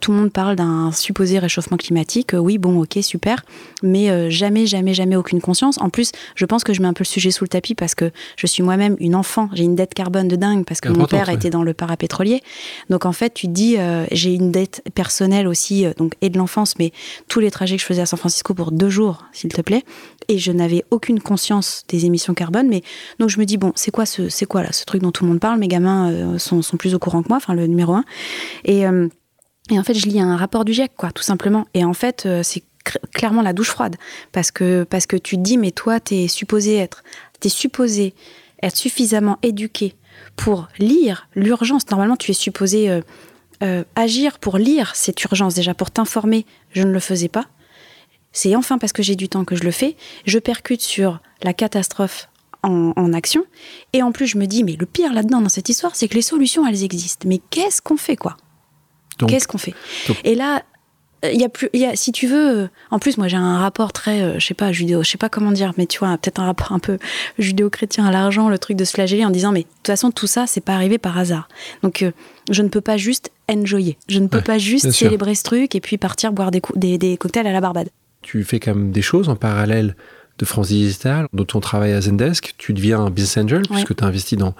[0.00, 2.34] tout le monde parle d'un supposé réchauffement climatique.
[2.34, 3.44] Euh, oui, bon, ok, super.
[3.82, 5.78] Mais euh, jamais, jamais, jamais aucune conscience.
[5.80, 7.94] En plus, je pense que je mets un peu le sujet sous le tapis parce
[7.94, 9.48] que je suis moi-même une enfant.
[9.56, 12.42] J'ai une dette carbone de dingue parce que mon père était dans le parapétrolier.
[12.90, 13.76] Donc en fait, tu te dis,
[14.12, 16.92] j'ai une dette personnelle aussi, donc et de l'enfance, mais
[17.28, 19.84] tous les trajets que je faisais à San Francisco pour deux jours, s'il te plaît.
[20.28, 22.68] Et je n'avais aucune conscience des émissions carbone.
[22.68, 22.82] Mais
[23.18, 25.24] donc je me dis bon, c'est quoi ce, c'est quoi là, ce truc dont tout
[25.24, 25.58] le monde parle?
[25.58, 28.04] Mes gamins euh, sont, sont, plus au courant que moi, enfin le numéro un.
[28.64, 29.08] Et, euh,
[29.70, 31.66] et en fait, je lis un rapport du GIEC, quoi, tout simplement.
[31.74, 32.62] Et en fait, euh, c'est
[33.12, 33.96] clairement la douche froide
[34.30, 37.02] parce que parce que tu te dis mais toi, t'es supposé être,
[37.40, 38.14] t'es supposé
[38.62, 39.94] être suffisamment éduqué
[40.36, 41.88] pour lire l'urgence.
[41.90, 43.02] Normalement, tu es supposé
[43.94, 46.46] agir pour lire cette urgence déjà pour t'informer.
[46.72, 47.46] Je ne le faisais pas.
[48.32, 49.96] C'est enfin parce que j'ai du temps que je le fais.
[50.26, 52.28] Je percute sur la catastrophe
[52.62, 53.44] en, action.
[53.92, 56.14] Et en plus, je me dis, mais le pire là-dedans, dans cette histoire, c'est que
[56.14, 57.26] les solutions, elles existent.
[57.28, 58.36] Mais qu'est-ce qu'on fait, quoi?
[59.26, 59.74] Qu'est-ce qu'on fait?
[60.24, 60.62] Et là,
[61.32, 63.92] il y a plus, y a, si tu veux, en plus, moi j'ai un rapport
[63.92, 66.40] très, euh, je sais pas, judéo, je sais pas comment dire, mais tu vois, peut-être
[66.40, 66.98] un rapport un peu
[67.38, 70.26] judéo-chrétien à l'argent, le truc de se flageller en disant, mais de toute façon, tout
[70.26, 71.48] ça, c'est pas arrivé par hasard.
[71.82, 72.12] Donc, euh,
[72.50, 73.98] je ne peux pas juste enjoyer.
[74.08, 77.16] Je ne peux pas juste célébrer ce truc et puis partir boire des, des, des
[77.16, 77.88] cocktails à la barbade
[78.26, 79.94] tu fais quand même des choses en parallèle
[80.38, 82.54] de France Digital, dont ton travail à Zendesk.
[82.58, 84.54] Tu deviens un business angel puisque tu as investi dans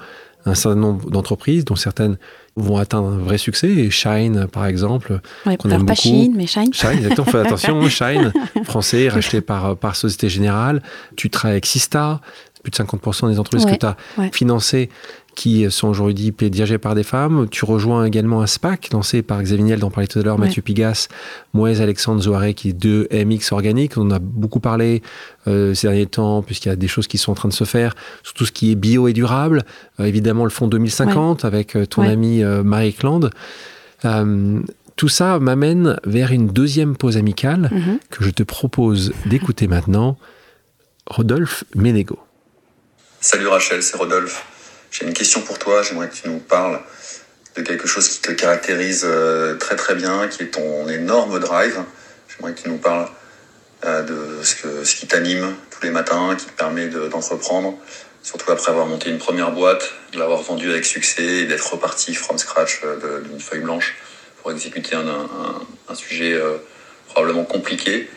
[0.46, 2.16] un certain nombre d'entreprises dont certaines
[2.56, 3.68] vont atteindre un vrai succès.
[3.68, 6.72] Et Shine, par exemple, ouais, qu'on aime pas Shine, mais Shine.
[6.72, 7.26] Shine, exactement.
[7.26, 8.32] Fais attention, Shine,
[8.64, 10.82] français, racheté par, par Société Générale.
[11.16, 12.20] Tu travailles avec Sista,
[12.66, 13.96] plus de 50% des entreprises que tu as
[14.32, 14.88] financées
[15.36, 17.46] qui sont aujourd'hui dirigées par des femmes.
[17.50, 20.38] Tu rejoins également un SPAC lancé par Xavier Niel, dont on parlait tout à l'heure,
[20.38, 21.08] Mathieu Pigas,
[21.52, 23.98] Moïse Alexandre Zoaré, qui est de MX Organique.
[23.98, 25.02] On a beaucoup parlé
[25.46, 27.64] euh, ces derniers temps, puisqu'il y a des choses qui sont en train de se
[27.64, 29.64] faire, sur tout ce qui est bio et durable.
[30.00, 33.28] Euh, évidemment, le fonds 2050 avec euh, ton ami Marie Cland.
[34.96, 37.98] tout ça m'amène vers une deuxième pause amicale mm-hmm.
[38.10, 40.16] que je te propose d'écouter maintenant.
[41.06, 42.18] Rodolphe Ménégo.
[43.20, 44.44] Salut Rachel, c'est Rodolphe.
[44.90, 45.82] J'ai une question pour toi.
[45.82, 46.80] J'aimerais que tu nous parles
[47.56, 51.82] de quelque chose qui te caractérise euh, très très bien, qui est ton énorme drive.
[52.28, 53.08] J'aimerais que tu nous parles
[53.86, 57.78] euh, de ce, qui t'anime tous les matins, qui te permet d'entreprendre,
[58.22, 62.14] surtout après avoir monté une première boîte, de l'avoir vendue avec succès et d'être reparti
[62.14, 63.96] from scratch euh, d'une feuille blanche
[64.42, 65.28] pour exécuter un,
[65.88, 66.38] un, sujet
[67.08, 68.08] probablement compliqué.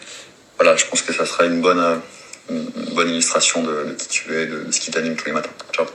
[0.57, 2.01] Voilà, je pense que ça serait une bonne,
[2.49, 5.51] une bonne illustration de, de qui tu es, de ce qui t'anime tous les matins.
[5.73, 5.85] Ciao.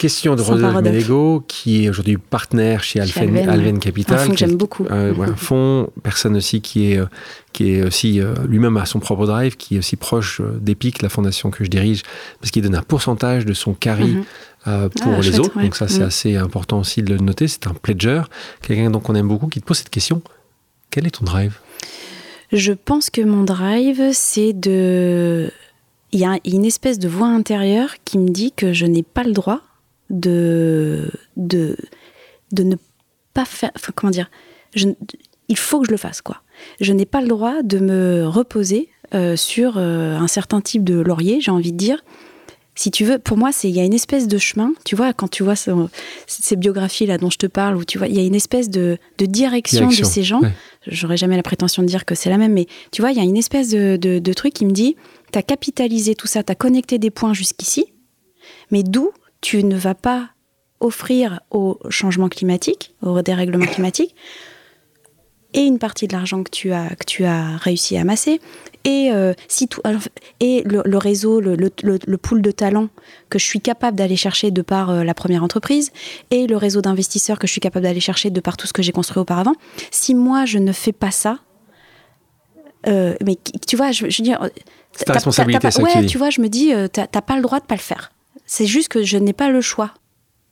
[0.00, 3.78] Question de Rodolphe Ménégo, qui est aujourd'hui partenaire chez Alven, Alven.
[3.78, 4.18] Capital.
[4.18, 4.86] Un fonds que j'aime beaucoup.
[4.90, 7.04] Euh, un fonds, personne aussi qui est, euh,
[7.52, 11.10] qui est aussi euh, lui-même à son propre drive, qui est aussi proche d'EPIC, la
[11.10, 12.02] fondation que je dirige,
[12.40, 14.14] parce qu'il donne un pourcentage de son carry
[14.64, 14.88] mhm.
[14.88, 15.60] pour ah, les autres.
[15.60, 16.06] Donc ça, c'est mhm.
[16.06, 17.46] assez important aussi de le noter.
[17.46, 18.22] C'est un pledger,
[18.62, 20.22] quelqu'un qu'on aime beaucoup, qui te pose cette question.
[20.90, 21.58] Quel est ton drive?
[22.52, 25.50] Je pense que mon drive, c'est de...
[26.12, 29.22] Il y a une espèce de voix intérieure qui me dit que je n'ai pas
[29.22, 29.60] le droit
[30.10, 32.74] de, ne
[33.32, 33.70] pas faire.
[33.76, 34.30] Enfin, comment dire
[34.74, 36.42] Il faut que je le fasse, quoi.
[36.80, 40.98] Je n'ai pas le droit de me reposer euh, sur euh, un certain type de
[41.00, 42.02] laurier, j'ai envie de dire.
[42.80, 44.72] Si tu veux, pour moi, il y a une espèce de chemin.
[44.86, 48.06] Tu vois, quand tu vois ces biographies là dont je te parle, où tu vois,
[48.06, 50.40] il y a une espèce de, de direction, de ces gens.
[50.86, 53.20] J'aurais jamais la prétention de dire que c'est la même, mais tu vois, il y
[53.20, 54.96] a une espèce de, de, de truc qui me dit,
[55.30, 57.84] tu as capitalisé tout ça, tu as connecté des points jusqu'ici,
[58.70, 59.10] mais d'où
[59.42, 60.30] tu ne vas pas
[60.80, 64.14] offrir au changement climatique, au dérèglement climatique,
[65.52, 68.40] et une partie de l'argent que tu as que tu as réussi à amasser
[68.84, 69.80] et euh, si tout
[70.40, 72.88] et le, réseau le, le, pool de talents
[73.28, 75.90] que je suis capable d'aller chercher de par euh, la première entreprise
[76.30, 78.82] et le réseau d'investisseurs que je suis capable d'aller chercher de par tout ce que
[78.82, 79.54] j'ai construit auparavant
[79.90, 81.38] si moi je ne fais pas ça
[82.86, 84.48] euh, mais tu vois je, je veux dire
[85.04, 87.80] ta responsabilité ouais tu vois je me dis t'as pas le droit de pas le
[87.80, 88.12] faire
[88.52, 89.92] c'est juste que je n'ai pas le choix.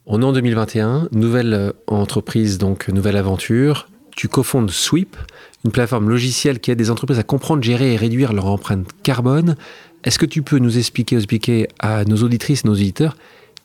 [0.07, 3.89] On est en 2021, nouvelle entreprise, donc nouvelle aventure.
[4.19, 5.17] Tu cofondes Sweep,
[5.65, 9.55] une plateforme logicielle qui aide des entreprises à comprendre, gérer et réduire leur empreinte carbone.
[10.03, 13.17] Est-ce que tu peux nous expliquer, expliquer à nos auditrices nos auditeurs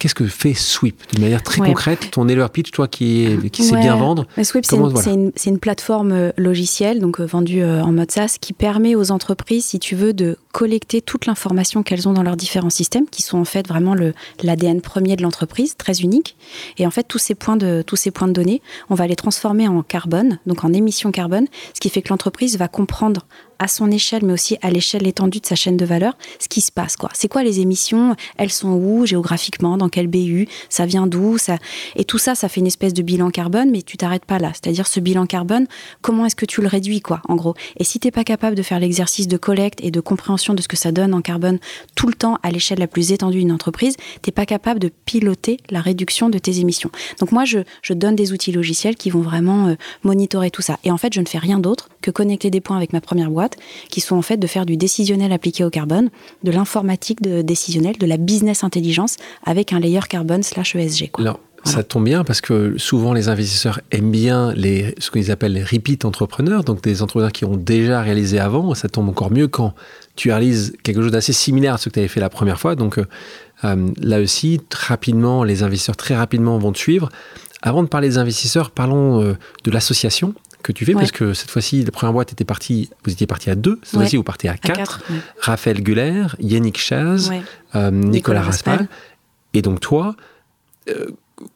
[0.04, 3.78] Qu'est-ce que fait Sweep De manière très concrète, ton leur pitch, toi qui, qui sais
[3.78, 4.28] bien vendre.
[4.44, 8.96] Sweep, c'est une, plateforme euh, logicielle, donc euh, vendue euh, en mode SaaS, qui permet
[8.96, 13.08] aux entreprises, si tu veux, de collecter toute l'information qu'elles ont dans leurs différents systèmes,
[13.08, 13.96] qui sont en fait vraiment
[14.44, 16.36] l'ADN premier de l'entreprise, très unique.
[16.78, 19.16] Et en fait, tous ces, points de, tous ces points de données, on va les
[19.16, 23.26] transformer en carbone, donc en émissions carbone, ce qui fait que l'entreprise va comprendre
[23.64, 26.60] à son échelle, mais aussi à l'échelle étendue de sa chaîne de valeur, ce qui
[26.60, 26.98] se passe.
[26.98, 27.10] quoi.
[27.14, 28.14] C'est quoi les émissions?
[28.38, 29.78] Elles sont où géographiquement?
[29.78, 31.38] Dans quel BU Ça vient d'où?
[31.38, 31.58] Ça...
[31.96, 34.52] Et tout ça, ça fait une espèce de bilan carbone, mais tu t'arrêtes pas là.
[34.54, 35.68] C'est-à-dire ce bilan carbone,
[36.02, 37.56] comment est-ce que tu le réduis, quoi, en gros?
[37.78, 40.68] Et si t'es pas capable de faire l'exercice de collecte et de compréhension de ce
[40.68, 41.60] que ça donne en carbone
[41.96, 45.58] tout le temps à l'échelle la plus étendue d'une entreprise, t'es pas capable de piloter
[45.70, 46.92] la réduction de tes émissions.
[47.20, 47.60] Donc moi, je,
[47.94, 50.80] donne des outils logiciels qui vont vraiment euh, monitorer tout ça.
[50.84, 53.30] Et en fait, je ne fais rien d'autre que connecter des points avec ma première
[53.30, 53.53] boîte,
[53.90, 56.10] qui sont en fait de faire du décisionnel appliqué au carbone,
[56.44, 61.12] de l'informatique de décisionnel, de la business intelligence avec un layer carbone slash ESG.
[61.12, 61.24] Quoi.
[61.24, 65.54] Alors, ça tombe bien parce que souvent les investisseurs aiment bien les, ce qu'ils appellent
[65.54, 68.74] les repeat entrepreneurs, donc des entrepreneurs qui ont déjà réalisé avant.
[68.74, 69.74] Ça tombe encore mieux quand
[70.16, 72.76] tu réalises quelque chose d'assez similaire à ce que tu avais fait la première fois.
[72.76, 73.06] Donc euh,
[73.64, 77.10] euh, là aussi, rapidement, les investisseurs très rapidement vont te suivre.
[77.62, 80.34] Avant de parler des investisseurs, parlons euh, de l'association
[80.64, 81.02] que tu fais, Ouais.
[81.02, 83.94] parce que cette fois-ci, la première boîte était partie, vous étiez parti à deux, cette
[83.94, 84.00] Ouais.
[84.06, 84.76] fois-ci vous partez à À quatre.
[84.78, 85.18] quatre, ouais.
[85.40, 87.30] Raphaël Guller, Yannick Chaz,
[87.76, 88.88] euh, Nicolas, Raspal.
[89.54, 90.16] Et donc toi,
[90.90, 91.08] euh,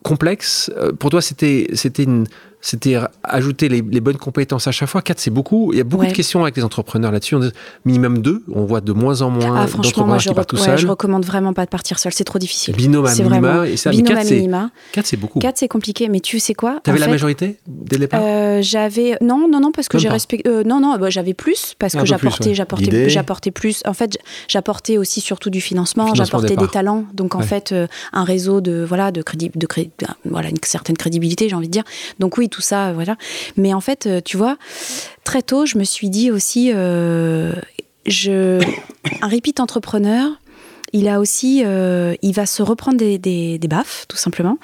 [0.03, 2.27] complexe, euh, pour toi c'était c'était une
[2.61, 5.01] c'était ajouter les, les bonnes compétences à chaque fois.
[5.01, 5.71] 4, c'est beaucoup.
[5.73, 6.09] Il y a beaucoup Ouais.
[6.09, 7.35] de questions avec les entrepreneurs là-dessus.
[7.35, 7.51] On dit
[7.85, 8.43] minimum 2.
[8.53, 10.61] On voit de moins en moins Ah, franchement, moi, d'entrepreneurs je, qui partent tout ouais,
[10.75, 10.89] je seuls.
[10.89, 12.11] recommande vraiment pas de partir seul.
[12.13, 12.75] C'est trop difficile.
[12.75, 13.39] Binôme à C'est minima.
[13.51, 14.71] vraiment- Et ça, Binôme 4, à c'est, minima.
[14.91, 15.39] 4, c'est beaucoup.
[15.39, 18.21] 4, c'est compliqué, mais tu sais quoi T'avais En la fait, majorité dès le départ?
[18.23, 21.75] Euh, j'avais non non non parce que j'ai respecté euh, non non bah, j'avais plus
[21.79, 22.55] parce Un que j'apportais ouais.
[22.55, 27.39] j'apportais j'apportais plus en fait j'apportais aussi surtout du financement, j'apportais des talents donc en
[27.39, 27.45] Ouais.
[27.45, 29.91] fait euh, un réseau de voilà de crédit de cré-
[30.25, 31.83] voilà une certaine crédibilité j'ai envie de dire
[32.19, 33.17] donc oui tout ça voilà.
[33.55, 34.57] Mais en fait euh, tu vois
[35.23, 37.53] très tôt je me suis dit aussi euh,
[38.05, 38.61] je
[39.21, 40.31] un repeat entrepreneur
[40.93, 44.57] il a aussi euh, il va se reprendre des, des, baffes tout simplement.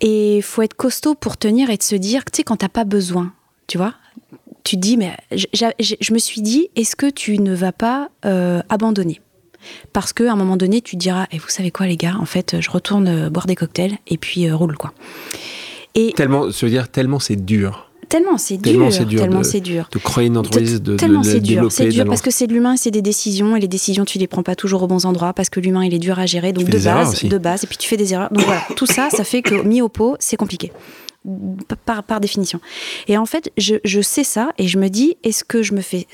[0.00, 2.84] Et faut être costaud pour tenir et de se dire, tu sais, quand t'as pas
[2.84, 3.32] besoin,
[3.66, 3.94] tu vois,
[4.62, 8.10] tu te dis, mais je me suis dit, est-ce que tu ne vas pas
[8.68, 9.20] abandonner?
[9.92, 12.26] Parce qu'à un moment donné, tu te diras, et vous savez quoi, les gars, en
[12.26, 14.92] fait, je retourne boire des cocktails et puis roule, quoi.
[15.94, 17.90] Et Tellement, se dire tellement c'est dur.
[18.08, 19.88] Tellement c'est dur, Tellement c'est dur tellement de- c'est dur.
[19.90, 21.74] de créer une entreprise, de, de, Tellement de la dur, développer.
[21.74, 24.26] c'est dur parce que c'est de l'humain, c'est des décisions et les décisions tu les
[24.26, 26.52] prends pas toujours aux bons endroits parce que l'humain il est dur à gérer.
[26.52, 28.28] Donc de base, de base et puis tu fais des erreurs.
[28.30, 30.70] Donc voilà tout ça ça fait que mis au pot c'est compliqué
[31.84, 32.60] par, par définition.
[33.08, 35.80] Et en fait, je, je sais ça et je me dis, est-ce que je me
[35.80, 36.06] fais...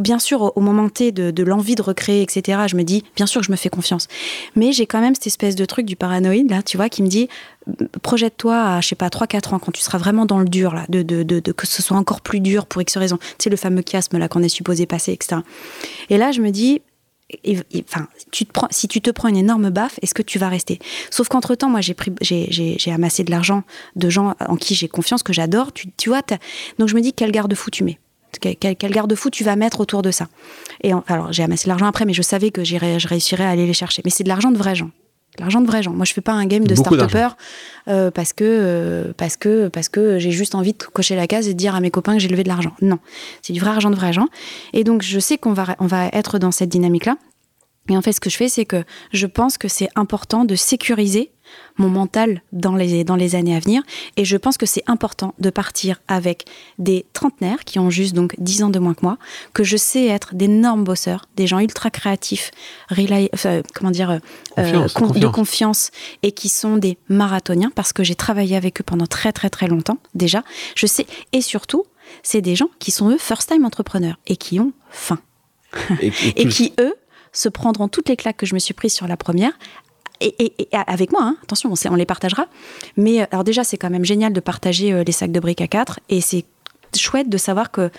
[0.00, 3.26] Bien sûr, au, moment T de, de l'envie de recréer, etc., je me dis, bien
[3.26, 4.08] sûr que je me fais confiance.
[4.56, 7.08] Mais j'ai quand même cette espèce de truc du paranoïde, là, tu vois, qui me
[7.08, 7.28] dit,
[8.02, 10.84] projette-toi à, je sais pas, 3-4 ans, quand tu seras vraiment dans le dur, là,
[10.88, 13.18] de, de, de, que ce soit encore plus dur pour X raisons.
[13.18, 15.42] Tu sais, le fameux chiasme, là, qu'on est supposé passer, etc.
[16.10, 16.82] Et là, je me dis,
[17.80, 18.06] enfin,
[18.70, 20.78] si tu te prends une énorme baffe, est-ce que tu vas rester?
[21.10, 23.64] Sauf qu'entre temps, moi, j'ai pris, j'ai, amassé de l'argent
[23.96, 25.72] de gens en qui j'ai confiance, que j'adore.
[25.72, 26.22] Tu, vois,
[26.78, 27.98] donc je me dis quel garde-fou tu mets?
[28.40, 30.28] Quel, garde-fou tu vas mettre autour de ça?
[30.82, 33.66] Et alors, j'ai amassé de l'argent après, mais je savais que je réussirais à aller
[33.66, 34.02] les chercher.
[34.04, 34.90] Mais c'est de l'argent de vrais gens.
[35.38, 35.92] L'argent de vrais gens.
[35.92, 37.36] Moi, je fais pas un game de Beaucoup start
[37.88, 41.48] euh, parce que euh, parce que parce que j'ai juste envie de cocher la case
[41.48, 42.72] et de dire à mes copains que j'ai levé de l'argent.
[42.82, 42.98] Non,
[43.42, 44.28] c'est du vrai argent de vrais gens.
[44.72, 47.16] Et donc, je sais qu'on va on va être dans cette dynamique-là.
[47.88, 50.54] Et en fait, ce que je fais, c'est que je pense que c'est important de
[50.54, 51.30] sécuriser
[51.76, 53.82] mon mental dans les, dans les années à venir.
[54.16, 56.44] Et je pense que c'est important de partir avec
[56.78, 59.18] des trentenaires qui ont juste donc 10 ans de moins que moi,
[59.52, 62.50] que je sais être d'énormes bosseurs, des gens ultra créatifs,
[63.74, 65.90] comment dire, euh, Confiance, de confiance.
[66.22, 69.66] et qui sont des marathoniens parce que j'ai travaillé avec eux pendant très très très
[69.66, 70.42] longtemps déjà.
[70.74, 71.84] Je sais, et surtout,
[72.22, 75.18] c'est des gens qui sont eux first time entrepreneurs et qui ont faim
[76.00, 76.94] Et, et qui, eux,
[77.32, 79.52] se prendront toutes les claques que je me suis prises sur la première.
[80.20, 82.46] Et, et- et avec moi, hein, attention, on, les partagera.
[82.96, 85.60] Mais euh, alors déjà, c'est quand même génial de partager euh, les sacs de briques
[85.60, 86.00] à quatre.
[86.08, 86.44] Et c'est
[86.96, 87.90] chouette de savoir que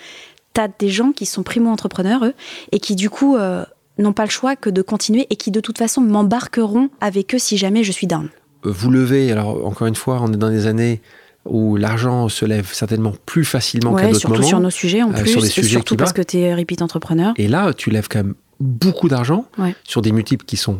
[0.54, 2.34] tu as des gens qui sont primo-entrepreneurs, eux,
[2.72, 3.64] et qui du coup euh,
[3.98, 7.38] n'ont pas le choix que de continuer et qui de toute façon m'embarqueront avec eux
[7.38, 8.28] si jamais je suis down.
[8.64, 11.00] vous levez, alors encore une fois, on est dans des années
[11.44, 14.48] où l'argent se lève certainement plus facilement qu'à Ouais, d'autres surtout moments.
[14.48, 16.54] sur nos sujets en euh, plus, sur des et sujets surtout parce que tu es
[16.54, 17.32] repeat entrepreneur.
[17.36, 19.74] Et là, tu lèves quand même beaucoup d'argent Ouais.
[19.84, 20.78] sur des multiples qui sont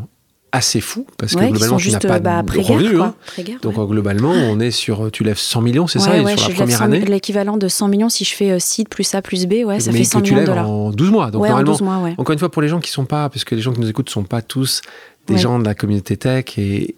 [0.52, 3.00] assez fous parce que Ouais, globalement, tu n'as pas euh, bah, de revenus.
[3.00, 3.14] hein.
[3.62, 3.82] Donc ouais.
[3.82, 6.54] euh, globalement, on est sur, tu lèves 100 millions, c'est ça, et sur je la
[6.54, 7.00] première 100 année.
[7.00, 9.92] L'équivalent de 100 millions si je fais euh, seed plus A plus B, ouais, ça
[9.92, 10.70] mais fait que 100 tu millions lèves dollars.
[10.70, 11.30] en 12 mois.
[11.30, 13.28] Donc ouais, en normalement, 12 mois, encore une fois, pour les gens qui sont pas,
[13.28, 14.80] parce que les gens qui nous écoutent sont pas tous
[15.26, 16.94] des gens de la communauté tech, et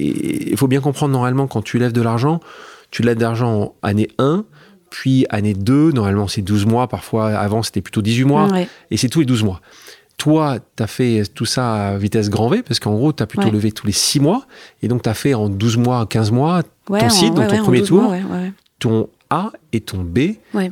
[0.52, 2.38] il faut bien comprendre normalement quand tu lèves de l'argent,
[2.92, 4.44] tu lèves de l'argent en année 1,
[4.90, 8.48] puis année 2, normalement c'est 12 mois, parfois avant c'était plutôt 18 mois,
[8.92, 9.60] et c'est tous les 12 mois.
[10.20, 13.26] Toi, tu as fait tout ça à vitesse grand V, parce qu'en gros, tu as
[13.26, 13.50] plutôt Ouais.
[13.50, 14.44] levé tous les 6 mois,
[14.82, 16.60] et donc tu as fait en 12 mois, 15 mois,
[16.90, 18.16] Ouais, ton site, ouais, dans ton premier 12 tour, mois,
[18.78, 20.18] ton A et ton B,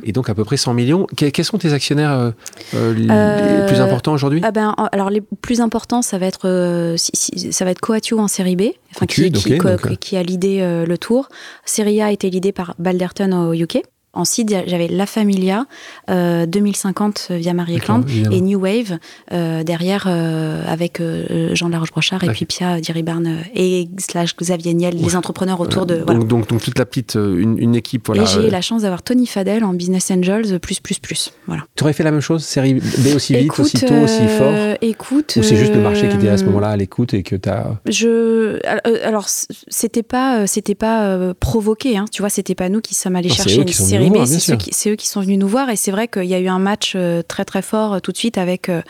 [0.02, 1.06] et donc à peu près 100 millions.
[1.16, 2.30] Que- quels sont tes actionnaires euh,
[2.74, 4.40] euh, les Euh, plus importants aujourd'hui?
[4.44, 7.70] Ah ben, en- alors les plus importants, ça va être, euh, si- si- ça va
[7.70, 8.62] être Coatue en série B,
[8.96, 11.28] enfin, qui, qui, donc, a l'idée le tour.
[11.64, 13.82] Série A a été l'idée par Balderton au UK.
[14.14, 15.66] Ensuite, j'avais La Familia,
[16.10, 18.36] euh, 2050 via Marie D'accord, Eklund, évidemment.
[18.36, 18.98] et New Wave
[19.32, 22.34] euh, derrière euh, avec euh, Jean Laroche-Brochard et D'accord.
[22.36, 25.94] puis Pia Diribarne euh, et slash Xavier Niel, les entrepreneurs autour de.
[25.96, 26.20] Euh, voilà.
[26.20, 28.06] donc, donc, donc toute la petite, euh, une, une équipe.
[28.06, 30.98] Voilà, et j'ai euh, la chance d'avoir Tony Fadel en Business Angels euh, plus plus
[30.98, 31.32] plus.
[31.46, 31.64] Voilà.
[31.76, 34.38] Tu aurais fait la même chose, série B aussi vite, Écoute, aussi tôt, aussi euh,
[34.72, 35.34] fort Écoute.
[35.38, 37.36] Ou c'est juste le marché qui était à ce euh, moment-là à l'écoute et que
[37.36, 37.76] tu as.
[37.86, 38.58] Je euh,
[39.04, 42.94] alors c'était pas euh, c'était pas euh, provoqué hein, tu vois c'était pas nous qui
[42.94, 43.97] sommes allés Non, chercher une série
[44.40, 46.48] c'est c'est eux qui sont venus nous voir et c'est vrai qu'il y a eu
[46.48, 48.82] un match euh, très très fort euh, tout de suite avec euh,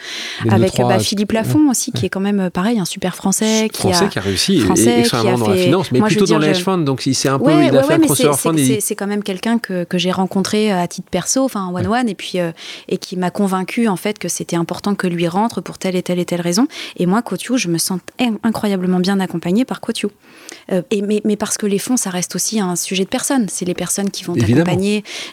[0.44, 3.80] les avec bah, Philippe Lafont aussi qui est quand même pareil un super français qui
[3.82, 6.26] français a qui a réussi français extrêmement a dans la fait- finance, mais Moi, plutôt
[6.26, 6.78] dans je- hedge funds.
[6.78, 7.70] Donc il s'est un peu, Ouais, il
[8.08, 8.56] c'est- c'est fund.
[8.58, 12.08] c'est- c'est quand même quelqu'un que, que j'ai rencontré à titre perso, enfin one one,
[12.08, 12.52] et puis euh,
[12.88, 16.02] et qui m'a convaincu en fait que c'était important que lui rentre pour telle et
[16.02, 16.66] telle et telle raison.
[16.96, 20.08] Et moi, Cotiu, je me sens in- incroyablement bien accompagnée par Cotiu.
[20.72, 23.46] Euh, et mais, mais parce que les fonds, ça reste aussi un sujet de personnes.
[23.48, 24.64] C'est les personnes qui vont Évidemment.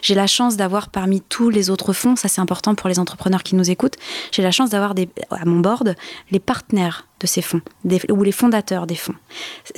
[0.02, 3.42] J'ai la chance d'avoir parmi tous les autres fonds, ça c'est important pour les entrepreneurs
[3.42, 3.96] qui nous écoutent.
[4.32, 4.94] J'ai la chance d'avoir
[5.30, 5.94] à mon board
[6.30, 9.14] les partenaires de ces fonds des- ou les fondateurs des fonds.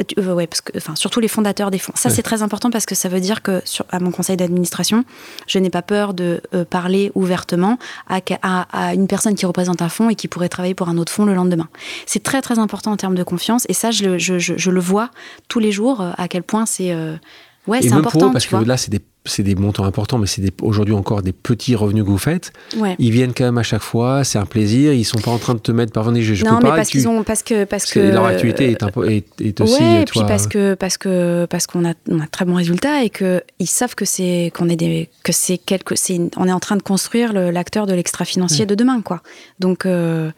[0.00, 1.92] Euh, euh, ouais, parce que, enfin, surtout les fondateurs des fonds.
[1.94, 2.14] Ça, Ouais.
[2.16, 5.04] c'est très important parce que ça veut dire que sur, à mon conseil d'administration,
[5.46, 7.78] je n'ai pas peur de euh, parler ouvertement
[8.08, 10.98] à, à- à une personne qui représente un fonds et qui pourrait travailler pour un
[10.98, 11.68] autre fonds le lendemain.
[12.06, 14.70] C'est très, très important en termes de confiance et ça, je, le- je, je- je
[14.72, 15.10] le vois
[15.46, 17.14] tous les jours euh, à quel point c'est euh,
[17.68, 18.18] ouais, c'est important.
[18.18, 18.64] pour eux, parce tu que vois.
[18.66, 22.08] là, c'est des, c'est des montants importants, mais c'est aujourd'hui encore des petits revenus que
[22.10, 22.52] vous faites.
[22.76, 22.96] Ouais.
[22.98, 24.92] Ils viennent quand même à chaque fois, c'est un plaisir.
[24.92, 26.76] Ils sont pas en train de te mettre par je, je non, peux mais pas.
[26.76, 29.82] parce qu'ils ont, parce que, parce que leur activité est, peu- est, est aussi.
[29.82, 32.54] ouais, et puis parce que parce que parce qu'on a on a de très bons
[32.54, 36.46] résultats et que ils savent que c'est qu'on est des que c'est quelque c'est on
[36.48, 39.22] est en train de construire le- l'acteur de l'extra financier de demain quoi.
[39.60, 40.30] Donc euh,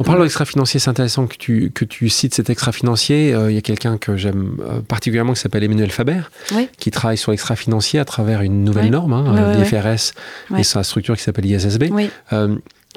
[0.00, 3.32] On parle d'extra-financier, c'est intéressant que tu, que tu cites cet extra-financier.
[3.34, 6.20] Euh, Il y a quelqu'un que j'aime euh, particulièrement qui s'appelle Emmanuel Faber,
[6.54, 6.68] Oui.
[6.78, 10.12] qui travaille sur l'extra-financier à travers une nouvelle norme, hein, euh, ouais, l'IFRS,
[10.50, 10.60] Ouais.
[10.60, 11.90] et sa structure qui s'appelle ISSB.
[11.92, 12.56] oui, Euh,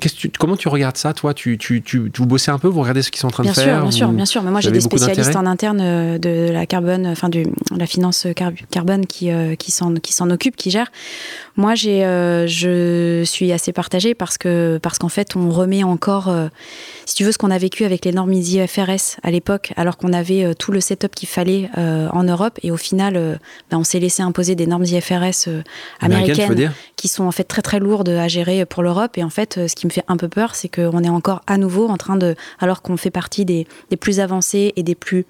[0.09, 1.33] tu- comment tu regardes ça, toi?
[1.33, 1.83] Tu, tu,
[2.17, 3.81] Vous bossez un peu, vous regardez ce qu'ils sont en train bien de sûr, faire
[3.81, 4.43] bien sûr, bien sûr.
[4.43, 7.45] Mais moi j'ai des spécialistes en interne euh, de la carbone, enfin du
[7.75, 10.91] la finance car- carbone qui euh, qui s'en qui s'en occupe, qui gère.
[11.57, 16.29] Moi j'ai euh, je suis assez partagée parce que parce qu'en fait on remet encore
[16.29, 16.47] euh,
[17.05, 20.13] si tu veux, ce qu'on a vécu avec les normes IFRS à l'époque, alors qu'on
[20.13, 23.39] avait tout le setup qu'il fallait en Europe, et au final,
[23.69, 25.49] ben, on s'est laissé imposer des normes IFRS
[25.99, 26.71] américaines dire?
[26.95, 29.17] qui sont en fait très très lourdes à gérer pour l'Europe.
[29.17, 31.57] Et en fait, ce qui me fait un peu peur, c'est qu'on est encore à
[31.57, 33.67] nouveau en train de, alors qu'on fait partie des,
[33.99, 35.25] plus avancés et des plus,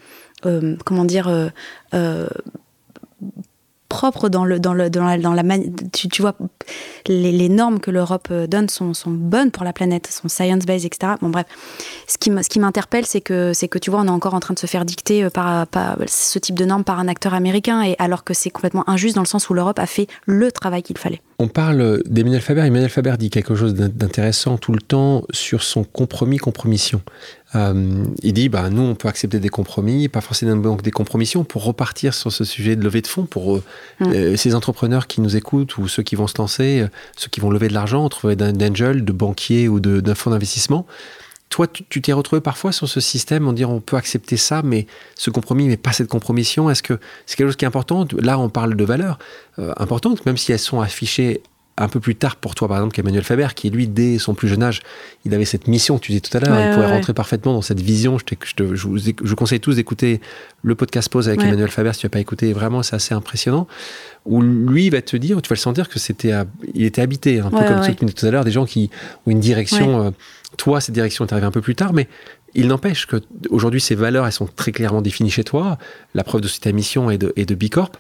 [0.46, 1.50] euh, comment dire, euh,
[1.94, 2.28] euh,
[3.90, 5.36] propres dans le dans le dans la, dans
[5.92, 6.34] tu, vois
[7.08, 11.16] les, normes que l'Europe euh, donne sont, bonnes pour la planète sont science based etc
[11.22, 11.46] bon bref
[12.08, 14.40] ce qui ce qui m'interpelle c'est que c'est que tu vois on est encore en
[14.40, 17.84] train de se faire dicter par, par ce type de normes par un acteur américain
[17.84, 20.84] et alors que c'est complètement injuste dans le sens où l'Europe a fait le travail
[20.84, 22.62] qu'il fallait On parle d'Emmanuel Faber.
[22.62, 27.02] Emmanuel Faber dit quelque chose d'in- d'intéressant tout le temps sur son compromis, compromission.
[27.56, 31.44] Euh, il dit, bah, nous, on peut accepter des compromis, pas forcément donc des compromissions,
[31.44, 33.64] pour repartir sur ce sujet de levée de fonds, pour euh,
[34.02, 34.06] Mm.
[34.14, 36.86] euh, ces entrepreneurs qui nous écoutent ou ceux qui vont se lancer,
[37.18, 40.86] ceux qui vont lever de l'argent, trouver d'un d'angel, de banquier ou d'un fonds d'investissement.
[41.52, 44.88] Toi, tu t'es retrouvé parfois sur ce système en disant on peut accepter ça, mais
[45.16, 46.70] ce compromis, mais pas cette compromission.
[46.70, 48.08] Est-ce que c'est quelque chose qui est important?
[48.20, 49.20] Là, on parle de valeurs
[49.60, 51.44] euh, importantes, même si elles sont affichées
[51.78, 54.48] un peu plus tard pour toi, par exemple, qu'Emmanuel Faber, qui lui, dès son plus
[54.48, 54.82] jeune âge,
[55.26, 57.54] il avait cette mission, tu disais tout à l'heure, Ouais, il pourrait ouais, rentrer parfaitement
[57.54, 58.18] dans cette vision.
[58.20, 60.20] Je, te- je vous, je vous conseille tous d'écouter
[60.64, 61.40] le podcast Pause avec.
[61.48, 63.68] Emmanuel Faber, si tu n'as pas écouté, vraiment, c'est assez impressionnant.
[64.26, 66.34] Où lui va te dire, tu vas le sentir que c'était,
[66.76, 68.66] il était habité, un peu comme ce que tu disais tout à l'heure, des gens
[68.66, 68.90] qui
[69.26, 70.06] ont une direction.
[70.06, 70.12] euh,
[70.58, 72.08] toi, cette direction est arrivée un peu plus tard, mais
[72.54, 73.16] il n'empêche que
[73.50, 75.78] aujourd'hui, ces valeurs, elles sont très clairement définies chez toi.
[76.14, 77.94] La preuve de ta mission et de, et de Bicorp.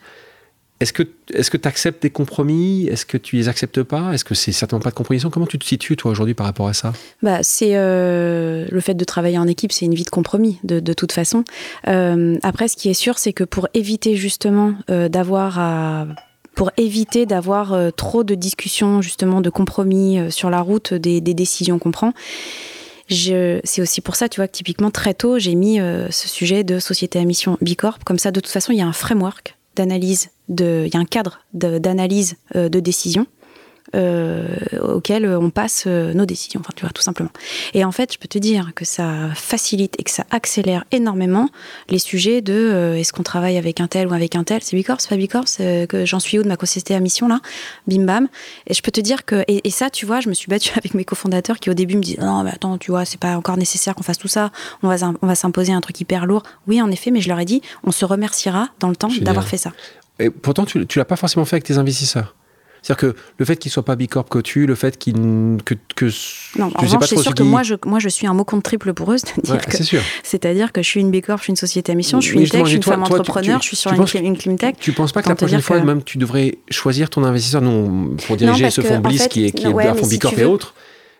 [0.81, 2.87] Est-ce que est-ce que tu acceptes des compromis?
[2.87, 4.13] Est-ce que tu les acceptes pas?
[4.13, 5.29] Est-ce que c'est certainement pas de compromission?
[5.29, 6.91] Comment tu te situes toi aujourd'hui par rapport à ça?
[7.21, 10.93] Bah, c'est euh, le fait de travailler en équipe, c'est une vie de compromis de,
[10.93, 11.43] toute façon.
[11.87, 15.59] Euh, après, ce qui est sûr, c'est que pour éviter justement euh, d'avoir
[16.55, 21.91] pour éviter d'avoir trop de discussions, justement, de compromis sur la route des, décisions qu'on
[21.91, 22.13] prend.
[23.07, 26.79] C'est aussi pour ça, tu vois, que typiquement, très tôt, j'ai mis ce sujet de
[26.79, 27.99] société à mission Bicorp.
[28.03, 31.05] Comme ça, de toute façon, il y a un framework d'analyse, il y a un
[31.05, 33.27] cadre d'analyse euh, de décision
[33.93, 34.47] euh,
[34.81, 37.31] auxquels on passe euh, nos décisions, enfin tu vois, tout simplement.
[37.73, 41.49] Et en fait, je peux te dire que ça facilite et que ça accélère énormément
[41.89, 44.77] les sujets de euh, est-ce qu'on travaille avec un tel ou avec un tel, c'est
[44.77, 47.41] Bicorp, c'est pas Bicorp, que j'en suis où de ma société à mission là,
[47.87, 48.27] bim bam.
[48.67, 50.93] Et je peux te dire que, et, ça, tu vois, je me suis battue avec
[50.93, 53.57] mes cofondateurs qui au début me disent non, mais attends, tu vois, c'est pas encore
[53.57, 54.51] nécessaire qu'on fasse tout ça,
[54.83, 56.43] on va, on va s'imposer un truc hyper lourd.
[56.67, 59.47] Oui, en effet, mais je leur ai dit, on se remerciera dans le temps d'avoir
[59.47, 59.73] fait ça.
[60.19, 62.35] Et pourtant, tu, tu l'as pas forcément fait avec tes investisseurs.
[62.81, 65.13] C'est-à-dire que le fait qu'il soit pas bicorp cotu, le fait qu'il
[65.63, 66.07] que, que
[66.57, 68.93] non, en revanche, c'est sûr que moi je moi je suis un mot compte triple
[68.93, 69.61] pour eux, c'est-à-dire
[70.23, 72.49] c'est-à-dire que je suis une bicorp, je suis une société à mission, je suis une
[72.49, 74.75] tech, je suis une femme entrepreneur, je suis sur une, une tech.
[74.79, 78.37] Tu penses pas que la prochaine fois même tu devrais choisir ton investisseur non pour
[78.37, 80.73] diriger ce fonds Bliss qui est qui est un fonds bicorp et autres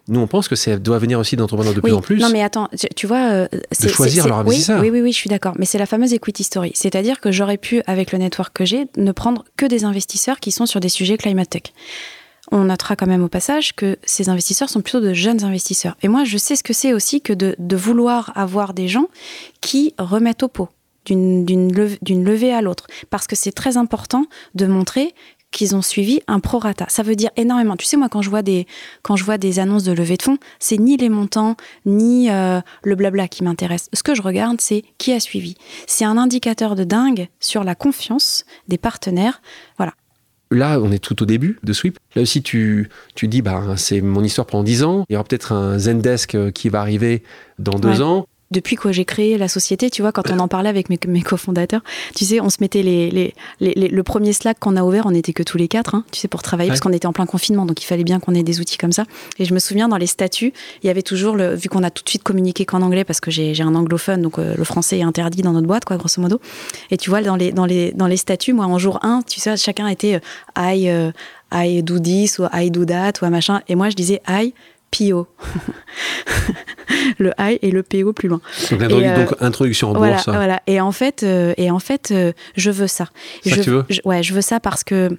[0.08, 2.20] nous, on pense que ça doit venir aussi d'entrepreneurs de plus en plus.
[2.20, 3.32] Non, mais attends, tu, vois.
[3.32, 4.82] Euh, de choisir leur investisseur.
[4.82, 5.54] Oui, oui, oui, je suis d'accord.
[5.58, 6.72] Mais c'est la fameuse equity story.
[6.74, 10.52] C'est-à-dire que j'aurais pu, avec le network que j'ai, ne prendre que des investisseurs qui
[10.52, 11.64] sont sur des sujets climate tech.
[12.52, 15.96] On notera quand même au passage que ces investisseurs sont plutôt de jeunes investisseurs.
[16.02, 19.08] Et moi, je sais ce que c'est aussi que de, de vouloir avoir des gens
[19.62, 20.70] qui remettent au pot
[21.06, 22.88] d'une levée à l'autre.
[23.10, 24.26] Parce que c'est très important
[24.56, 25.14] de montrer
[25.52, 26.86] qu'ils ont suivi un prorata.
[26.90, 27.76] Ça veut dire énormément.
[27.76, 28.66] Tu sais, moi, quand je vois des,
[29.04, 32.62] quand je vois des annonces de levée de fonds, c'est ni les montants, ni euh,
[32.84, 33.90] le blabla qui m'intéresse.
[33.94, 35.56] Ce que je regarde, c'est qui a suivi.
[35.88, 39.42] C'est un indicateur de dingue sur la confiance des partenaires.
[39.78, 39.94] Voilà.
[40.52, 41.98] Là, on est tout au début de Sweep.
[42.16, 45.06] Là aussi, tu, tu dis, bah, c'est mon histoire pendant 10 ans.
[45.10, 47.24] Il y aura peut-être un Zendesk euh, qui va arriver
[47.58, 50.70] dans deux ans depuis que j'ai créé la société, tu vois, quand on en parlait
[50.70, 51.82] avec mes, mes cofondateurs,
[52.16, 55.12] tu sais, on se mettait les, les, les, le premier Slack qu'on a ouvert, on
[55.12, 57.26] n'était que tous les quatre, hein, tu sais, pour travailler, parce qu'on était en plein
[57.26, 59.06] confinement, donc il fallait bien qu'on ait des outils comme ça.
[59.40, 61.90] Et je me souviens, dans les statuts, il y avait toujours, le, vu qu'on a
[61.90, 65.00] tout de suite communiqué qu'en anglais, parce que j'ai un anglophone, donc euh, le français
[65.00, 66.42] est interdit dans notre boîte, quoi, grosso modo.
[66.90, 69.40] Et tu vois, dans les, dans les, dans les statuts, moi, en jour 1, tu
[69.40, 71.12] sais, chacun était euh, I, euh,
[71.54, 73.62] I do this, ou I do that, ou machin.
[73.68, 74.54] Et moi, je disais I,
[74.92, 75.28] PO.
[77.20, 78.42] le I et le PO plus loin.
[78.72, 80.28] Donc, euh, introduction en voilà, bourse.
[80.28, 80.62] Voilà.
[80.68, 83.06] Et en fait, euh, et en fait euh, je veux ça.
[83.06, 83.12] ça
[83.46, 85.10] je, tu veux Ouais, je veux ça parce que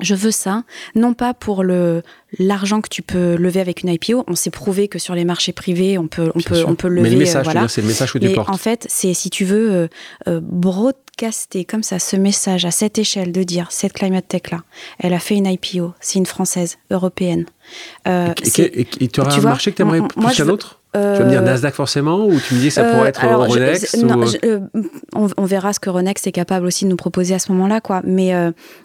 [0.00, 2.02] je veux ça, non pas pour le
[2.38, 4.24] l'argent que tu peux lever avec une IPO.
[4.28, 7.02] On s'est prouvé que sur les marchés privés, on peut on peut on peut lever.
[7.02, 8.50] Mais le message, c'est le message que tu Mais portes.
[8.50, 9.88] En fait, c'est si tu veux
[10.26, 14.62] broadcaster comme ça ce message à cette échelle de dire cette climate tech là,
[14.98, 17.46] elle a fait une IPO, c'est une française européenne.
[18.08, 20.79] Euh, et, tu auras un marché que tu aimerais plus qu'un autre?
[20.92, 23.06] Tu vas me dire euh, Nasdaq forcément ou tu me dis que ça pourrait euh,
[23.06, 23.96] être Ronex
[25.14, 27.80] on, verra ce que Ronex est capable aussi de nous proposer à ce moment-là.
[27.80, 28.00] quoi.
[28.04, 28.34] Mais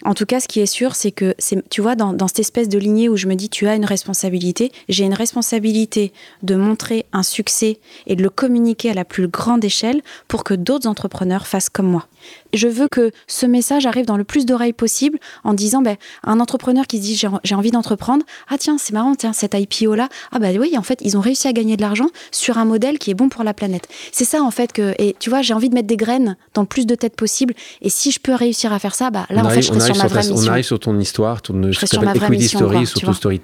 [0.04, 1.36] en tout cas, ce qui est sûr, c'est que,
[1.70, 3.86] tu vois, dans, dans, cette espèce de lignée où je me dis tu as une
[3.86, 9.28] responsabilité, j'ai une responsabilité de montrer un succès et de le communiquer à la plus
[9.28, 12.08] grande échelle pour que d'autres entrepreneurs fassent comme moi.
[12.54, 16.40] Je veux que ce message arrive dans le plus d'oreilles possible en disant ben, un
[16.40, 20.40] entrepreneur qui se dit j'ai envie d'entreprendre, ah tiens, c'est marrant, tiens, cette IPO-là, ah
[20.40, 23.12] bah oui, en fait, ils ont réussi à gagner de l'argent sur un modèle qui
[23.12, 23.88] est bon pour la planète.
[24.12, 26.62] C'est ça, en fait, que, et tu vois, j'ai envie de mettre des graines dans
[26.62, 27.54] le plus de têtes possible.
[27.82, 29.96] Et si je peux réussir à faire ça, bah là, en fait, je serai sur
[29.98, 30.36] ma vraie mission.
[30.36, 33.42] On arrive sur ton histoire, ton ce sur ma story, sur ton story.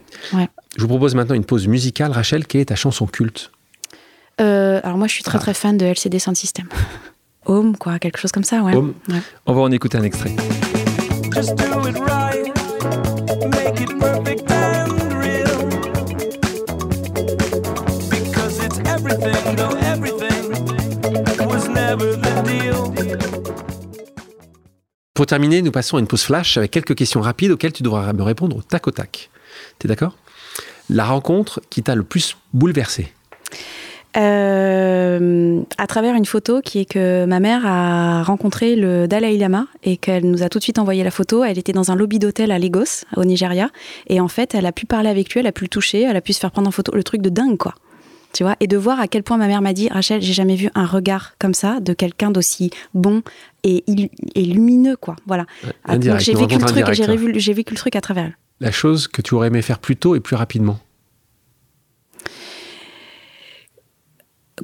[0.78, 2.12] Je vous propose maintenant une pause musicale.
[2.12, 3.52] Rachel, quelle est ta chanson culte?
[4.40, 5.42] Euh, Alors moi, je suis très ah.
[5.42, 6.68] très fan de LCD Sound System.
[7.46, 8.76] Home, quoi, quelque chose comme ça, ouais.
[8.76, 8.94] Home.
[9.46, 10.36] On va en écouter un extrait.
[25.14, 28.14] Pour terminer, nous passons à une pause flash avec quelques questions rapides auxquelles tu devras
[28.14, 29.30] me répondre au tac au tac.
[29.80, 30.16] T'es d'accord?
[30.90, 33.14] La rencontre qui t'a le plus bouleversé?
[34.18, 39.68] Euh, à travers une photo qui est que ma mère a rencontré le Dalai Lama
[39.84, 41.44] et qu'elle nous a tout de suite envoyé la photo.
[41.44, 43.70] Elle était dans un lobby d'hôtel à Lagos, au Nigeria,
[44.08, 46.18] et en fait, elle a pu parler avec lui, elle a pu le toucher, elle
[46.18, 46.94] a pu se faire prendre en photo.
[46.94, 47.74] Le truc de dingue, quoi.
[48.34, 50.56] Tu vois, et de voir à quel point ma mère m'a dit, Rachel, j'ai jamais
[50.56, 53.24] vu un regard comme ça de quelqu'un d'aussi bon
[53.64, 53.84] et,
[54.36, 55.16] lumineux, quoi.
[55.28, 55.46] Voilà.
[56.18, 58.38] j'ai vécu le truc, j'ai vécu le truc à travers elle.
[58.62, 60.80] La chose que tu aurais aimé faire plus tôt et plus rapidement.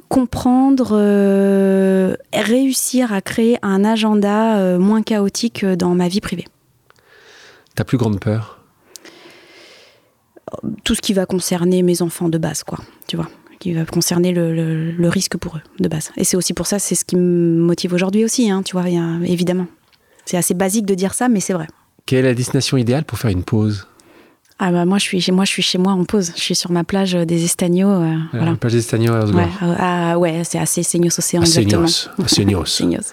[0.08, 6.46] Comprendre, euh, réussir à créer un agenda euh, moins chaotique euh, dans ma vie privée.
[7.74, 8.60] Ta plus grande peur?
[10.84, 12.78] Tout ce qui va concerner mes enfants de base, quoi.
[13.06, 13.28] Tu vois
[13.58, 16.10] qui va concerner le, risque pour eux de base.
[16.16, 18.88] Et c'est aussi pour ça, c'est ce qui me motive aujourd'hui aussi, hein, tu vois,
[19.24, 19.66] évidemment.
[20.26, 21.66] C'est assez basique de dire ça, mais c'est vrai.
[22.06, 23.88] Quelle est la destination idéale pour faire une pause?
[24.60, 26.32] Ah bah moi je suis chez moi, je suis chez moi en pause.
[26.36, 27.88] Je suis sur ma plage des Estagnos.
[28.02, 28.50] euh, voilà.
[28.50, 29.40] La plage des Stagnos à Osgore.
[29.40, 31.86] Ouais, euh, ah, ouais, c'est assez Seignos Océan exactement.
[32.26, 32.64] Seignos.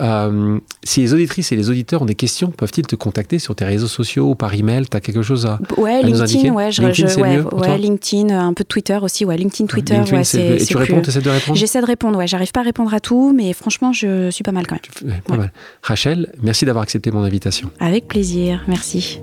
[0.00, 3.66] Euh, si les auditrices et les auditeurs ont des questions, peuvent-ils te contacter sur tes
[3.66, 4.86] réseaux sociaux ou par email?
[4.90, 5.58] Tu as quelque chose à.
[5.76, 6.44] Ouais, À nous indiquer?
[6.44, 9.26] LinkedIn, ouais, je, LinkedIn, je- ouais, mieux ouais, LinkedIn, euh, un peu de Twitter aussi,
[9.26, 10.62] ouais, LinkedIn, Twitter, LinkedIn, ouais, c'est- c'est.
[10.62, 11.58] Et tu réponds, tu essaies de répondre?
[11.58, 14.52] J'essaie de répondre, ouais, j'arrive pas à répondre à tout, mais franchement, je suis pas
[14.52, 15.20] mal quand même.
[15.26, 15.52] Pas mal.
[15.82, 17.70] Rachel, merci d'avoir accepté mon invitation.
[17.80, 19.20] Avec plaisir, merci.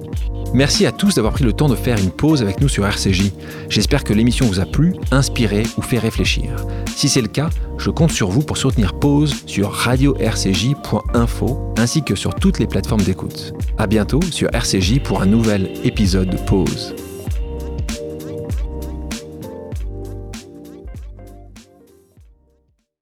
[0.54, 3.32] Merci à tous pris le temps de faire une pause avec nous sur RCJ.
[3.69, 6.65] J'espère que l'émission vous a plu, inspiré ou fait réfléchir.
[6.95, 12.15] Si c'est le cas, je compte sur vous pour soutenir Pause sur radio-rcj.info ainsi que
[12.15, 13.53] sur toutes les plateformes d'écoute.
[13.77, 16.95] À bientôt sur RCJ pour un nouvel épisode de Pause.